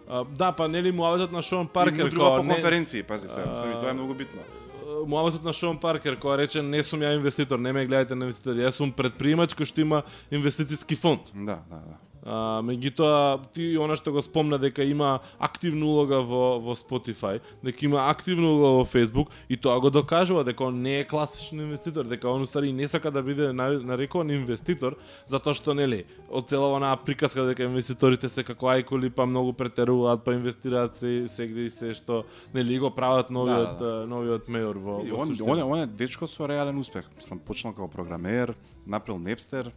[0.08, 3.56] А, да, па нели муабетот на Шон Паркер кој по конференции, пази се, а...
[3.56, 4.42] тоа е многу битно.
[5.06, 8.56] Муабетот на Шон Паркер кој рече не сум ја инвеститор, не ме гледајте на инвеститор,
[8.56, 11.28] јас сум предприемач кој што има инвестициски фонд.
[11.34, 12.00] Да, да, да.
[12.28, 17.86] А, меѓутоа, ти она што го спомна дека има активна улога во, во Spotify, дека
[17.88, 22.04] има активна улога во Facebook и тоа го докажува дека он не е класичен инвеститор,
[22.04, 24.98] дека он устари не сака да биде нарекуван инвеститор,
[25.32, 30.26] затоа што нели, од цела онаа приказка дека инвеститорите се како ајкули, па многу претеруваат,
[30.28, 34.06] па инвестираат се сегде и се што нели го прават новиот да, да.
[34.12, 37.08] новиот мејор во, во он, он, он е дечко со реален успех.
[37.16, 39.72] Мислам почнал како програмер, направил Napster,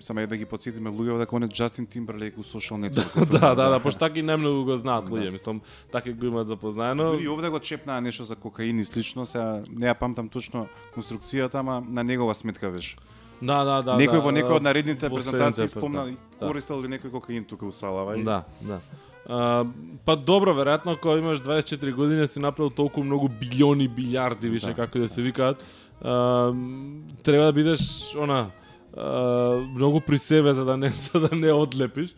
[0.00, 3.30] Само да ги подсетиме луѓе дека он е Джастин Тимберлейк у social network.
[3.40, 5.60] да, да, да, пошто така и најмногу го знаат луѓе, мислам,
[5.92, 7.10] така го имаат запознаено.
[7.12, 11.60] Дури овде го чепнаа нешто за кокаин и слично, сега не ја памтам точно конструкцијата,
[11.60, 12.96] ама на негова сметка беше.
[13.42, 13.98] Да, да, да.
[13.98, 17.72] Некој да, во некој од наредните презентации спомна да, користел ли некој кокаин тука у
[17.72, 18.16] салава.
[18.22, 18.80] Да, да.
[19.28, 19.68] Uh,
[20.08, 24.74] па добро, веројатно кога имаш 24 години си направил толку многу билиони, билиарди, више да,
[24.74, 25.64] како да се викаат,
[26.02, 26.56] uh,
[27.22, 28.48] треба да бидеш она
[29.74, 32.14] многу при себе за да не за да не одлепиш.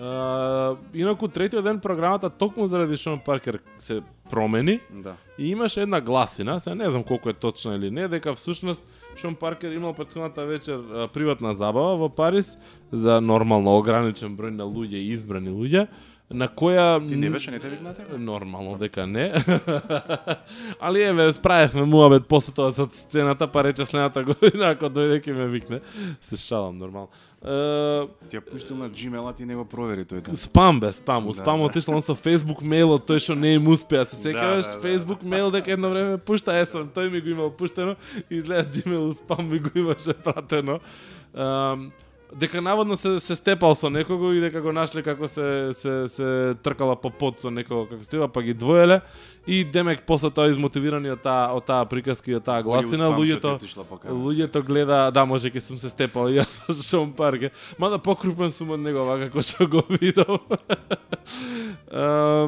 [0.00, 5.14] Uh, инаку третиот ден програмата токму заради Шон Паркер се промени да.
[5.38, 9.34] и имаше една гласина, се не знам колку е точно или не, дека всушност Шон
[9.34, 12.58] Паркер имал претходната вечер uh, приватна забава во Париз
[12.92, 15.88] за нормално ограничен број на луѓе и избрани луѓе
[16.30, 18.02] на која Ти не беше не те викнате?
[18.18, 19.32] Нормално дека не.
[20.80, 25.32] Али еве справевме муабет после тоа со сцената, па рече следната година ако дојде ќе
[25.32, 25.80] ме викне.
[26.20, 27.08] Се шалам нормално.
[27.38, 30.36] Uh, ти ја пуштил на Gmail, а ти не го провери тој ден.
[30.36, 31.26] Спам бе, спам.
[31.26, 34.04] У да, спам отишла со Facebook мејлот, тој што не им успеа.
[34.04, 37.28] Се секаваш да, да, да, Facebook мејл дека едно време пушта есен, тој ми го
[37.30, 37.94] имал пуштено
[38.28, 40.80] и изгледа Gmail спам ми го имаше пратено.
[41.32, 41.88] Uh,
[42.36, 46.54] дека наводно се се степал со некого и дека го нашле како се се се
[46.62, 49.00] тркала по под со некого како стива, па ги двоеле.
[49.46, 53.56] И демек после тоа измотивирани од таа од таа приказка и од таа гласина луѓето
[54.04, 58.52] луѓето гледа да може ќе сум се степал и јас со Шон Парке, мада покрупен
[58.52, 60.40] сум од него вака како што го видов.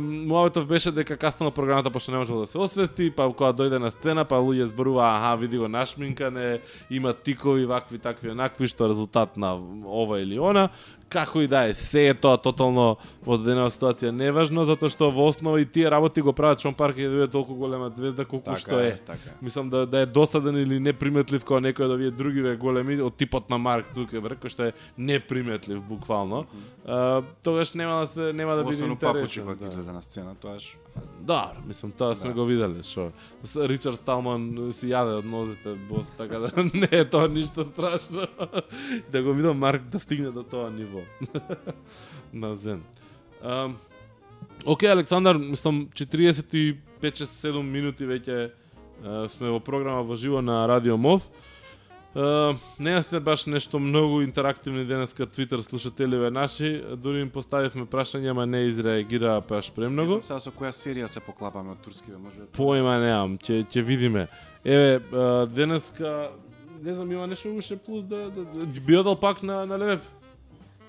[0.01, 3.91] Муаветов беше дека касно програмата пошто не можело да се освести, па кога дојде на
[3.91, 6.61] сцена, па луѓе зборува, аха, види го нашминкане,
[6.91, 9.57] има тикови, вакви, такви, онакви, што резултат на
[9.87, 10.69] ova ili ona,
[11.11, 12.97] како и да е, се е тоа тотално
[13.27, 17.11] во дадена ситуација неважно, затоа што во основа и тие работи го прават Шон Паркер
[17.11, 18.93] да биде толку голема звезда колку Така што е.
[19.07, 19.35] така.
[19.43, 23.51] Мислам да да е досаден или неприметлив кога некој од овие другиве големи од типот
[23.51, 26.47] на Марк Цукерберг кој што е неприметлив буквално.
[26.87, 29.45] А, тогаш нема да се нема да биде Освен папучи интересен.
[29.45, 29.67] кога да.
[29.67, 30.79] излезе на сцена, тоаш
[31.21, 32.35] Да, мислам тоа сме Да.
[32.35, 33.11] го виделе, што
[33.69, 38.27] Ричард Сталман си јаде од нозите бос, така да не е тоа ништо страшно.
[39.13, 41.00] да го видам Марк да стигне до тоа ниво.
[42.33, 42.83] на зен.
[43.43, 43.77] Um,
[44.65, 51.23] Океј, Александар, мислам 45-7 минути веќе uh, сме во програма во живо на Радио Мов.
[52.15, 58.35] Uh, не сте баш нешто многу интерактивни денеска Твитер слушателиве наши, дури им поставивме прашања,
[58.35, 60.19] ама не изреагираа баш премногу.
[60.19, 63.85] Не знам сега со која серија се поклапаме од турскиве, може Појма немам, ќе ќе
[63.87, 64.27] видиме.
[64.65, 66.33] Еве, а, денеска
[66.83, 70.03] не знам има нешто уште плюс да, да, да биодал пак на на Левеп.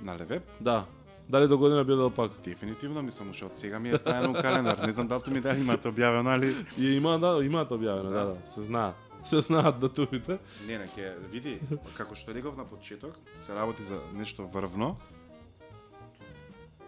[0.03, 0.43] На Левеп.
[0.61, 0.85] Да.
[1.29, 2.31] Дали до година биодал пак?
[2.43, 4.81] Дефинитивно, мислам, уште од сега ми е стајано у календар.
[4.83, 6.55] Не знам дали ми дали имате објавено, али...
[6.77, 8.25] И има да, имаат објавено, да, Да.
[8.25, 8.91] да, се знае.
[9.25, 10.39] Се знаат датумите.
[10.67, 11.59] Не, не, ќе види,
[11.95, 14.97] како што реков на почеток, се работи за нешто врвно.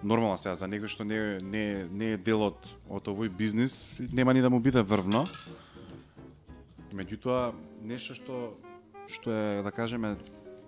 [0.03, 2.59] Нормално сега, за некој што не, не, не е дел од,
[2.89, 5.23] од овој бизнис, нема ни да му биде врвно.
[6.91, 8.59] Меѓутоа, нешто што,
[9.07, 10.17] што е, да кажеме,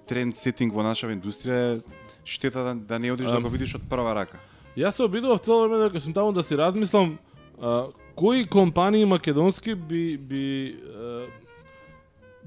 [0.07, 3.43] тренд сетинг во нашава индустрија е штета да, да не одиш да Ам.
[3.43, 4.39] го видиш од прва рака.
[4.77, 7.17] Јас се обидував цело време дека сум таму да си размислам
[7.61, 11.25] а, кои компании македонски би би а,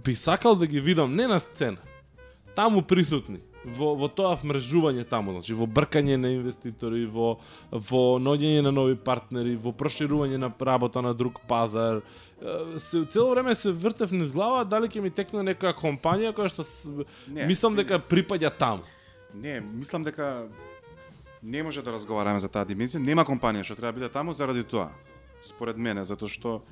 [0.04, 1.78] би сакал да ги видам не на сцена.
[2.54, 7.38] Таму присутни во во тоа вмрежување таму, значи во бркање на инвеститори, во
[7.70, 12.02] во наоѓање на нови партнери, во проширување на работа на друг пазар.
[12.76, 16.64] Се цело време се вртев низ глава дали ќе ми текне некоја компанија која што
[16.64, 16.88] с...
[17.26, 18.86] Не, мислам дека припаѓа таму.
[19.34, 20.48] Не, мислам дека
[21.42, 23.02] не може да разговараме за таа димензија.
[23.02, 24.90] Нема компанија што треба биде таму заради тоа.
[25.42, 26.62] Според мене, затоа што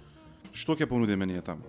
[0.53, 1.63] што ќе понудиме ние таму?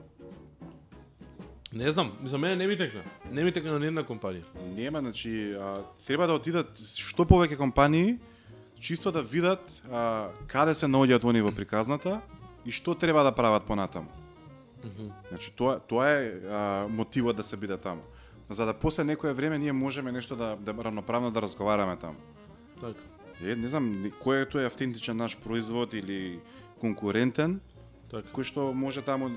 [1.74, 3.02] Не знам, за мене не ми текна.
[3.32, 4.46] Не ми текна на една компанија.
[4.76, 8.18] Нема, значи, а, треба да отидат што повеќе компании
[8.80, 9.62] чисто да видат
[9.92, 12.22] а, каде се наоѓаат они во приказната
[12.66, 14.08] и што треба да прават понатаму.
[15.30, 18.02] Значи тоа тоа е а, мотивот да се биде таму.
[18.50, 22.20] За да после некое време ние можеме нешто да, да равноправно да разговараме таму.
[22.82, 23.02] Така.
[23.44, 23.92] Е, не знам
[24.24, 26.40] кој е тој автентичен наш производ или
[26.82, 27.60] конкурентен
[28.10, 28.26] Така.
[28.34, 29.30] кој што може таму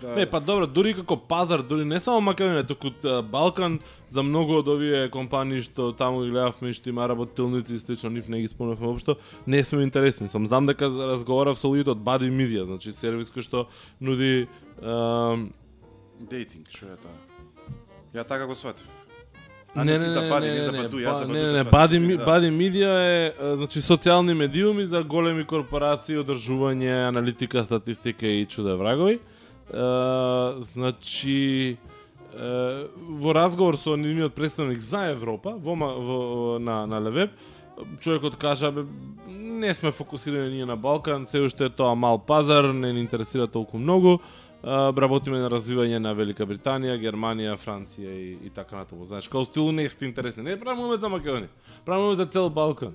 [0.00, 2.92] да Не, па добро, дури како пазар, дури не само Македонија, туку
[3.26, 7.80] Балкан за многу од овие компании што таму ги гледавме и што има работилници и
[7.80, 10.28] слично, нив не ги спомнавме воопшто, не сме интересни.
[10.28, 13.66] Сам знам дека разговарав со луѓето од Body Media, значи сервис кој што
[14.00, 14.48] нуди
[16.20, 17.29] дейтинг, што е тоа?
[18.14, 18.86] Ја така го сватив.
[19.74, 22.16] А, Не, не, не, не, не за не, не, ба- Badu не, не, не, Body,
[22.16, 22.26] да.
[22.26, 29.14] Body Media е, значи, социјални медиуми за големи корпорации, одржување, аналитика, статистика и чуда врагови.
[29.14, 29.20] Е,
[30.58, 31.76] значи,
[32.34, 37.30] е, во разговор со нивниот представник за Европа, во, во, на, на Левеб,
[38.00, 38.82] човекот кажа, бе,
[39.28, 43.46] не сме фокусирани ние на Балкан, се уште е тоа мал пазар, не ни интересира
[43.46, 44.18] толку многу,
[44.62, 49.06] работиме на развивање на Велика Британија, Германија, Франција и, и така натаму.
[49.06, 50.42] Знаеш, као стилу не сте интересни.
[50.42, 51.48] Не правиме за Македонија.
[51.84, 52.94] Правиме за цел Балкан.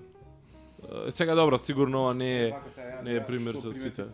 [1.09, 4.05] Сега добро, сигурно ова не е сега, не е пример со сите.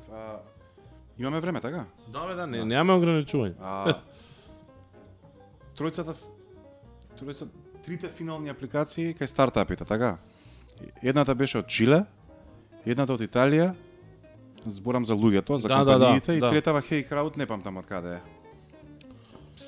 [1.19, 1.85] Имаме време, така?
[2.07, 3.53] Да, бе, да, не, немаме ограничување.
[3.59, 3.99] А,
[5.77, 6.15] тројцата,
[7.19, 7.45] тројца,
[7.83, 10.17] трите финални апликации кај стартапите, така?
[11.03, 12.05] Едната беше од Чиле,
[12.85, 13.73] едната од Италија,
[14.65, 16.49] зборам за луѓето, за Да, да, да, компаниите, и да.
[16.49, 18.19] третава Hey Crowd, не памтам од каде е.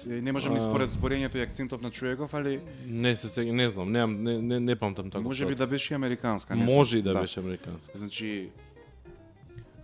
[0.07, 0.57] Не можам А.
[0.57, 4.59] испоред зборењето и акцентов на човеков, али Не се сега, не знам, немам, не, не,
[4.59, 5.21] не памтам така.
[5.21, 6.55] може би да беше американска.
[6.55, 7.97] не Може и да, беше американски.
[7.97, 8.49] Значи,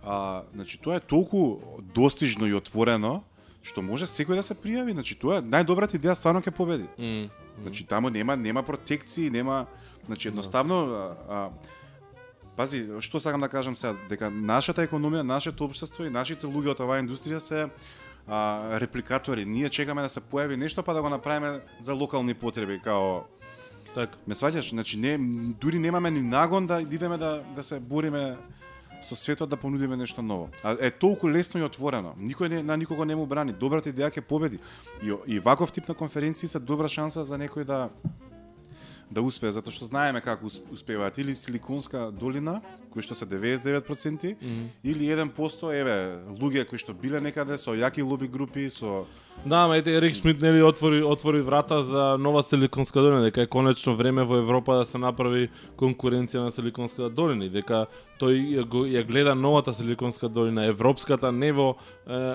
[0.04, 1.58] а, значи тоа е толку
[1.94, 3.22] достижно и отворено,
[3.62, 4.92] што може секој да се пријави.
[4.92, 6.88] Значи тоа е најдобрата идеја стварно ќе победи.
[6.98, 7.28] М.
[7.62, 9.66] Значи таму нема нема протекции, нема
[10.06, 11.50] значи едноставно а, а,
[12.60, 16.84] пази, што сакам да кажам сега, дека нашата економија, нашето општество и нашите луѓе од
[16.84, 17.66] оваа индустрија се
[18.28, 19.46] а, репликатори.
[19.48, 23.22] Ние чекаме да се појави нешто па да го направиме за локални потреби, као
[23.90, 24.14] Така.
[24.26, 24.70] Ме сваќаш?
[24.70, 25.16] Значи не
[25.58, 28.36] дури немаме ни нагон да идеме да да се бориме
[29.02, 30.48] со светот да понудиме нешто ново.
[30.62, 32.14] А е толку лесно и отворено.
[32.14, 33.52] Никој не на никого не му брани.
[33.52, 34.60] Добрата идеја ќе победи.
[35.02, 37.88] И и ваков тип на конференции се добра шанса за некој да
[39.10, 42.60] да успее, затоа што знаеме како ус- успеваат или Силиконска долина,
[42.92, 44.36] кои што се 99%,
[44.84, 45.96] или 1% еве
[46.38, 49.06] луѓе кои што биле некаде со јаки лоби групи, со
[49.46, 53.46] Да, ама ете Ерик Шмидт нели отвори отвори врата за нова Силиконска долина, дека е
[53.46, 55.48] конечно време во Европа да се направи
[55.80, 57.86] конкуренција на Силиконската долина и дека
[58.20, 61.72] тој ја, го, ја гледа новата Силиконска долина, европската, не во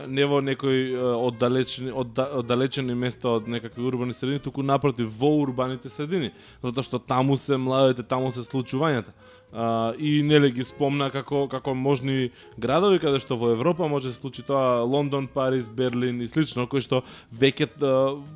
[0.10, 0.98] не во некој
[1.30, 6.34] оддалечени одда, оддалечени места од некакви урбани средини, туку напротив во урбаните средини,
[6.66, 9.14] затоа што таму се младите, таму се случувањата.
[9.54, 14.14] А, и неле ги спомна како како можни градови каде што во Европа може да
[14.14, 17.94] се случи тоа Лондон, Париз, Берлин и слично, кои што веќе а,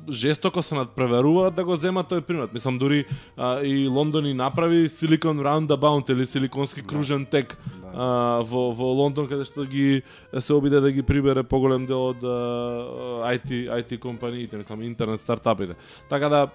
[0.08, 2.54] жестоко се надпреваруваат да го земат тој примат.
[2.54, 3.04] Мислам дури
[3.36, 7.56] а, и Лондон и направи Silicon Roundabout или Силиконски кружен тек
[7.90, 7.96] Да.
[7.96, 10.02] а, во во Лондон каде што ги
[10.38, 15.74] се обиде да ги прибере поголем дел од а, IT IT компаниите, мислам интернет стартапите.
[16.08, 16.50] Така да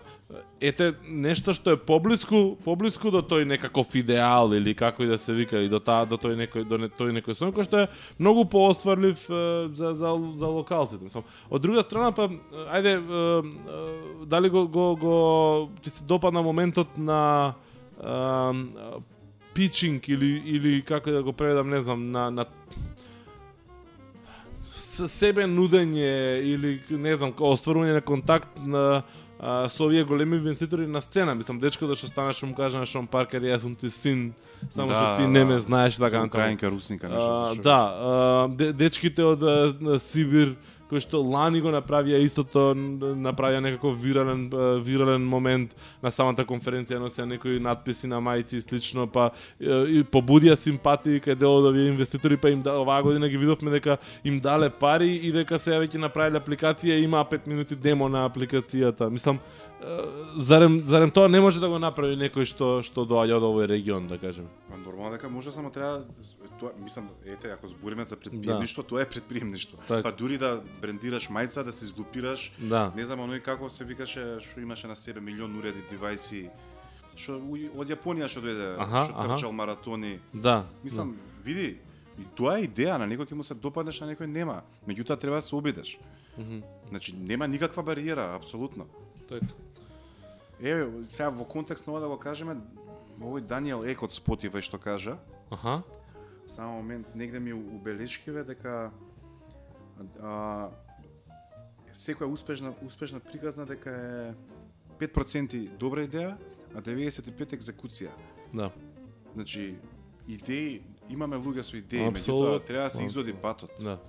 [0.60, 5.36] ете нешто што е поблиску поблиску до тој некаков идеал или како и да се
[5.38, 7.90] вика и до таа до тој некој до не, тој некој сон кој што е
[8.18, 11.28] многу поосварлив е, за за за локалците, мислам.
[11.50, 12.26] Од друга страна па
[12.74, 15.16] ајде е, е, дали го го го
[15.84, 17.54] ти се допадна моментот на
[18.02, 18.82] е,
[20.08, 22.46] или или како да го преведам, не знам, на на
[25.08, 29.04] себе нудење или не знам, остварување на контакт на
[29.40, 31.36] а, со овие големи инвеститори на сцена.
[31.36, 34.34] Мислам, дечкото што станеше му кажа на Шон Паркер, јас сум ти син,
[34.72, 35.46] само Да, што ти да, не да.
[35.46, 36.28] ме знаеш така натаму.
[36.28, 37.32] Украинка, русника, нешто.
[37.32, 40.56] А, што да, а, де, дечките од а, Сибир
[40.96, 42.72] кој што лани го направија истото,
[43.20, 44.48] направија некаков вирален
[44.86, 50.56] вирален момент на самата конференција, носеа некои надписи на мајци и слично, па и побудија
[50.56, 54.40] симпатии кај дел од овие инвеститори, па им да, оваа година ги видовме дека им
[54.40, 59.10] дале пари и дека сега веќе направиле апликација и има 5 минути демо на апликацијата.
[59.10, 59.40] Мислам,
[60.36, 64.08] зарем зарем тоа не може да го направи некој што што доаѓа од овој регион,
[64.08, 64.48] да кажеме.
[64.96, 66.04] Нормално дека може само треба
[66.60, 69.78] тоа мислам ете ако збориме за предприемништво, тоа е предприемништво.
[69.88, 70.04] Так.
[70.04, 72.92] Па дури да брендираш мајца, да се изглупираш, Да.
[72.96, 76.48] не знам оној како се викаше што имаше на себе милион уреди девајси
[77.16, 77.36] што
[77.76, 79.28] од Јапонија што дојде, што аха.
[79.28, 80.20] трчал маратони.
[80.34, 80.64] Да.
[80.84, 81.76] Мислам, види,
[82.20, 84.62] и тоа е идеја, на некој ќе му се допаднеш, на некој нема.
[84.88, 86.00] Меѓутоа треба да се обидеш.
[86.90, 88.88] Значи нема никаква бариера, апсолутно.
[89.28, 89.46] Така.
[90.62, 92.56] Еве, сега во контекст на ова да го кажеме,
[93.20, 95.18] овој Даниел Ек од Spotify што кажа,
[95.50, 95.84] Аха.
[96.48, 98.92] само момент, негде ми у белешкиве дека
[100.20, 100.70] а,
[101.92, 104.34] секоја успешна успешна приказна дека е
[105.00, 106.36] 5% добра идеја,
[106.76, 108.12] а 95 екзекуција.
[108.54, 108.72] Да.
[109.34, 109.76] Значи,
[110.28, 113.72] идеи, имаме луѓе со идеи, меѓутоа треба да се изоди патот.
[113.80, 114.00] Да.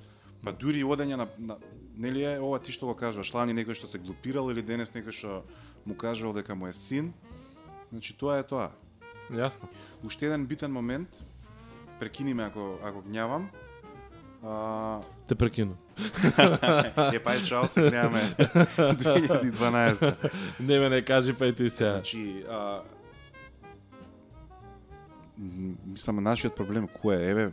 [0.43, 1.57] Па дури одење на, на
[1.97, 5.15] нели е ова ти што го кажуваш, лани некој што се глупирал или денес некој
[5.15, 5.43] што
[5.87, 7.13] му кажувал дека му е син.
[7.91, 8.71] Значи тоа е тоа.
[9.31, 9.69] Јасно.
[10.05, 11.09] Уште еден битен момент,
[12.01, 13.49] прекини ме ако ако гњавам.
[14.45, 15.77] А, Те прекину.
[17.13, 18.23] е па е чао се гњаваме
[18.77, 20.31] 2012.
[20.61, 21.93] Не ме не кажи па и ти сега.
[21.93, 22.83] Значи, а,
[25.87, 27.31] мислам нашиот проблем кој е?
[27.31, 27.53] Еве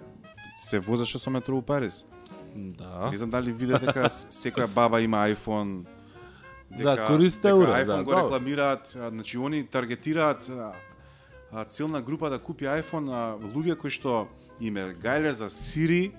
[0.64, 2.06] се возеше со метро у Париз.
[2.56, 3.10] Да.
[3.12, 5.86] Не знам дали видите дека секоја баба има iPhone.
[6.70, 7.30] Да, дека уре,
[7.84, 8.18] iPhone да, го да.
[8.18, 10.52] рекламираат, значи они таргетираат
[11.54, 14.28] а, целна група да купи iPhone, а, луѓе кои што
[14.60, 16.12] им е гајле за Siri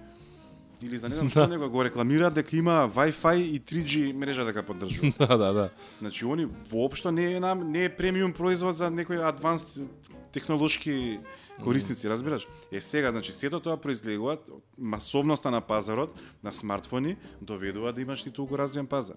[0.83, 4.63] или за не знам што него го рекламираат дека има Wi-Fi и 3G мрежа дека
[4.63, 5.13] поддржува.
[5.19, 5.71] Да, да, да.
[6.01, 9.79] Значи они воопшто не е нам не е премиум производ за некои адванс
[10.33, 11.19] технолошки
[11.63, 12.49] корисници, разбираш?
[12.73, 14.39] Е сега, значи сето тоа произлегува
[14.79, 19.17] масовноста на пазарот на смартфони доведува да имаш и толку развиен пазар.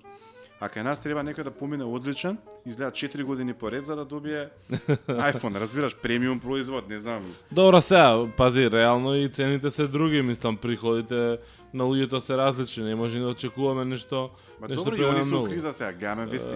[0.60, 4.49] А кај нас треба некој да помине одличен, изгледа 4 години поред за да добие
[5.08, 7.36] iPhone, разбираш, премиум производ, не знам.
[7.51, 11.38] Добро сега, пази, реално и цените се други, мислам, приходите
[11.74, 14.30] на луѓето се различни, не може да очекуваме нешто
[14.62, 16.55] Ма нешто добро, и они се криза сега, гаме вести.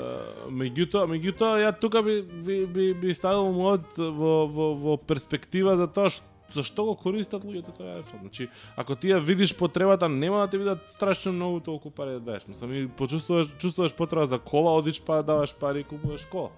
[0.50, 5.86] Меѓутоа, меѓутоа ја тука би би би, би ставил мојот во во во перспектива за
[5.86, 8.22] тоа што зашто го користат луѓето тој iPhone.
[8.22, 12.20] Значи, ако ти ја видиш потребата, нема да ти видат страшно многу толку пари да
[12.20, 12.48] даеш.
[12.48, 16.50] Мислам, и почувствуваш чувствуваш потреба за кола, одиш па даваш пари и купуваш кола.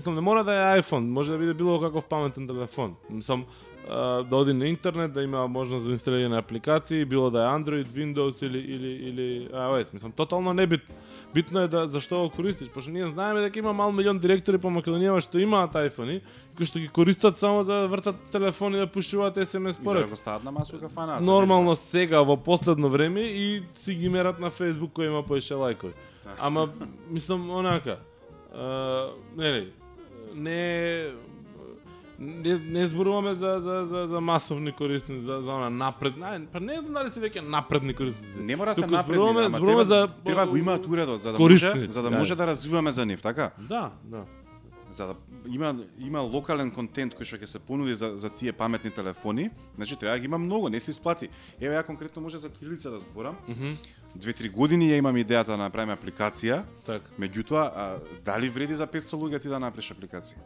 [0.00, 2.94] Мислам, не мора да е iPhone, може да биде било каков паметен телефон.
[3.10, 3.44] Мислам,
[4.24, 7.84] да оди на интернет, да има можност за инсталирање на апликации, било да е Android,
[7.84, 9.92] Windows или или или iOS.
[9.92, 10.80] Мислам, тотално не бит.
[11.34, 14.70] Битно е да зашто го користиш, пошто ние знаеме дека има мал милион директори по
[14.72, 16.22] Македонија што имаат iPhone-и,
[16.56, 20.40] кои што ги користат само за да вртат телефони да пушуваат SMS И за да
[20.44, 21.20] на масови кафана.
[21.20, 25.92] Нормално сега во последно време и си ги мерат на Facebook кој има поише лајкови.
[26.40, 26.68] Ама
[27.10, 28.00] мислам онака.
[28.54, 29.79] А, нели не
[30.34, 31.12] не,
[32.58, 36.76] не зборуваме за, за, за, за масовни корисници, за, за она напред, не, па не
[36.76, 38.40] знам дали се веќе напредни корисници.
[38.40, 41.38] Не мора се напредни, зборуваме- ама зборуваме треба, за треба го имаат уредот за да
[41.38, 42.18] корисници, може за да да.
[42.18, 43.50] може да развиваме за нив, така?
[43.58, 44.24] Да, да.
[44.90, 45.14] За да
[45.52, 49.96] има има локален контент кој што ќе се понуди за за тие паметни телефони, значи
[49.96, 51.28] треба да ги има многу, не се исплати.
[51.60, 53.36] Еве ја конкретно може за Кирилица да зборам.
[54.14, 57.06] Две-три години ја имам идејата да направиме апликација, Така.
[57.18, 60.36] меѓутоа а, дали вреди за 500 луѓе ти да направиш апликација?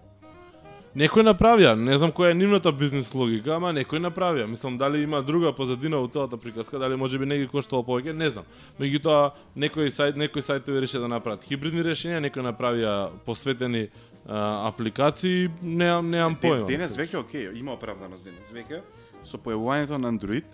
[0.95, 4.47] Некој направија, не знам која е нивната бизнес логика, ама некој направија.
[4.47, 8.12] Мислам дали има друга позадина во целата приказка, дали може би не ги коштало повеќе,
[8.15, 8.45] не знам.
[8.79, 13.89] Меѓутоа некој сајт, некој сајтови реши да направат хибридни решенија, некој направија посветени
[14.29, 16.67] а, апликации, немам Де- појма.
[16.67, 18.81] Денес веќе окей, има оправданост денес веќе
[19.25, 20.45] со појавувањето на Android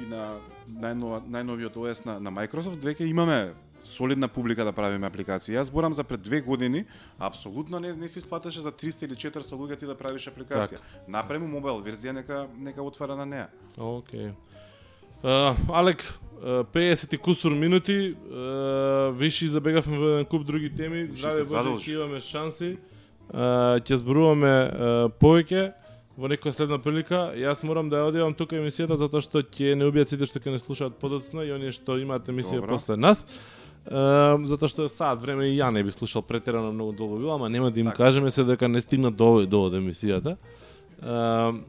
[0.00, 0.36] и на
[0.80, 3.52] најнова, најновиот OS на, на Microsoft веќе имаме
[3.84, 5.54] солидна публика да правиме апликации.
[5.56, 6.84] Јас зборам за пред две години,
[7.18, 10.80] апсолутно не, не се исплатеше за 300 или 400 луѓе ти да правиш апликација.
[11.08, 13.48] Направи му мобайл верзија, нека нека отвара на неа.
[13.76, 14.32] Океј.
[15.22, 16.00] Uh, Алек,
[16.40, 21.92] uh, 50 и кусур минути, uh, виши забегавме во еден куп други теми, здраве Боже,
[21.92, 22.78] имаме шанси.
[23.30, 25.79] Uh, ќе зборуваме uh, повеќе
[26.20, 27.30] во некоја следна прилика.
[27.38, 30.52] Јас морам да ја одевам тука емисијата затоа што ќе не убијат сите што ќе
[30.52, 32.76] не слушаат подоцна и оние што имаат емисија Добро.
[32.76, 33.24] после нас.
[33.88, 37.48] Uh, затоа што саат време и ја не би слушал претерано многу долго било, ама
[37.48, 37.96] нема да им Така.
[37.96, 40.36] кажеме се дека не стигна до до од емисијата.
[41.00, 41.62] Uh,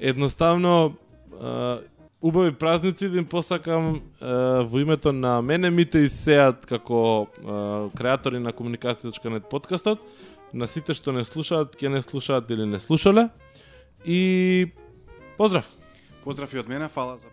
[0.00, 0.94] едноставно
[1.38, 1.78] uh,
[2.20, 7.90] убави празници да им посакам uh, во името на мене мите и сеат како uh,
[7.94, 10.02] креатори на комуникација.нет подкастот,
[10.52, 13.28] на сите што не слушаат, ќе не слушаат или не слушале.
[14.04, 14.72] И
[15.38, 15.66] поздрав!
[16.24, 17.31] Поздрав и од мене, фала за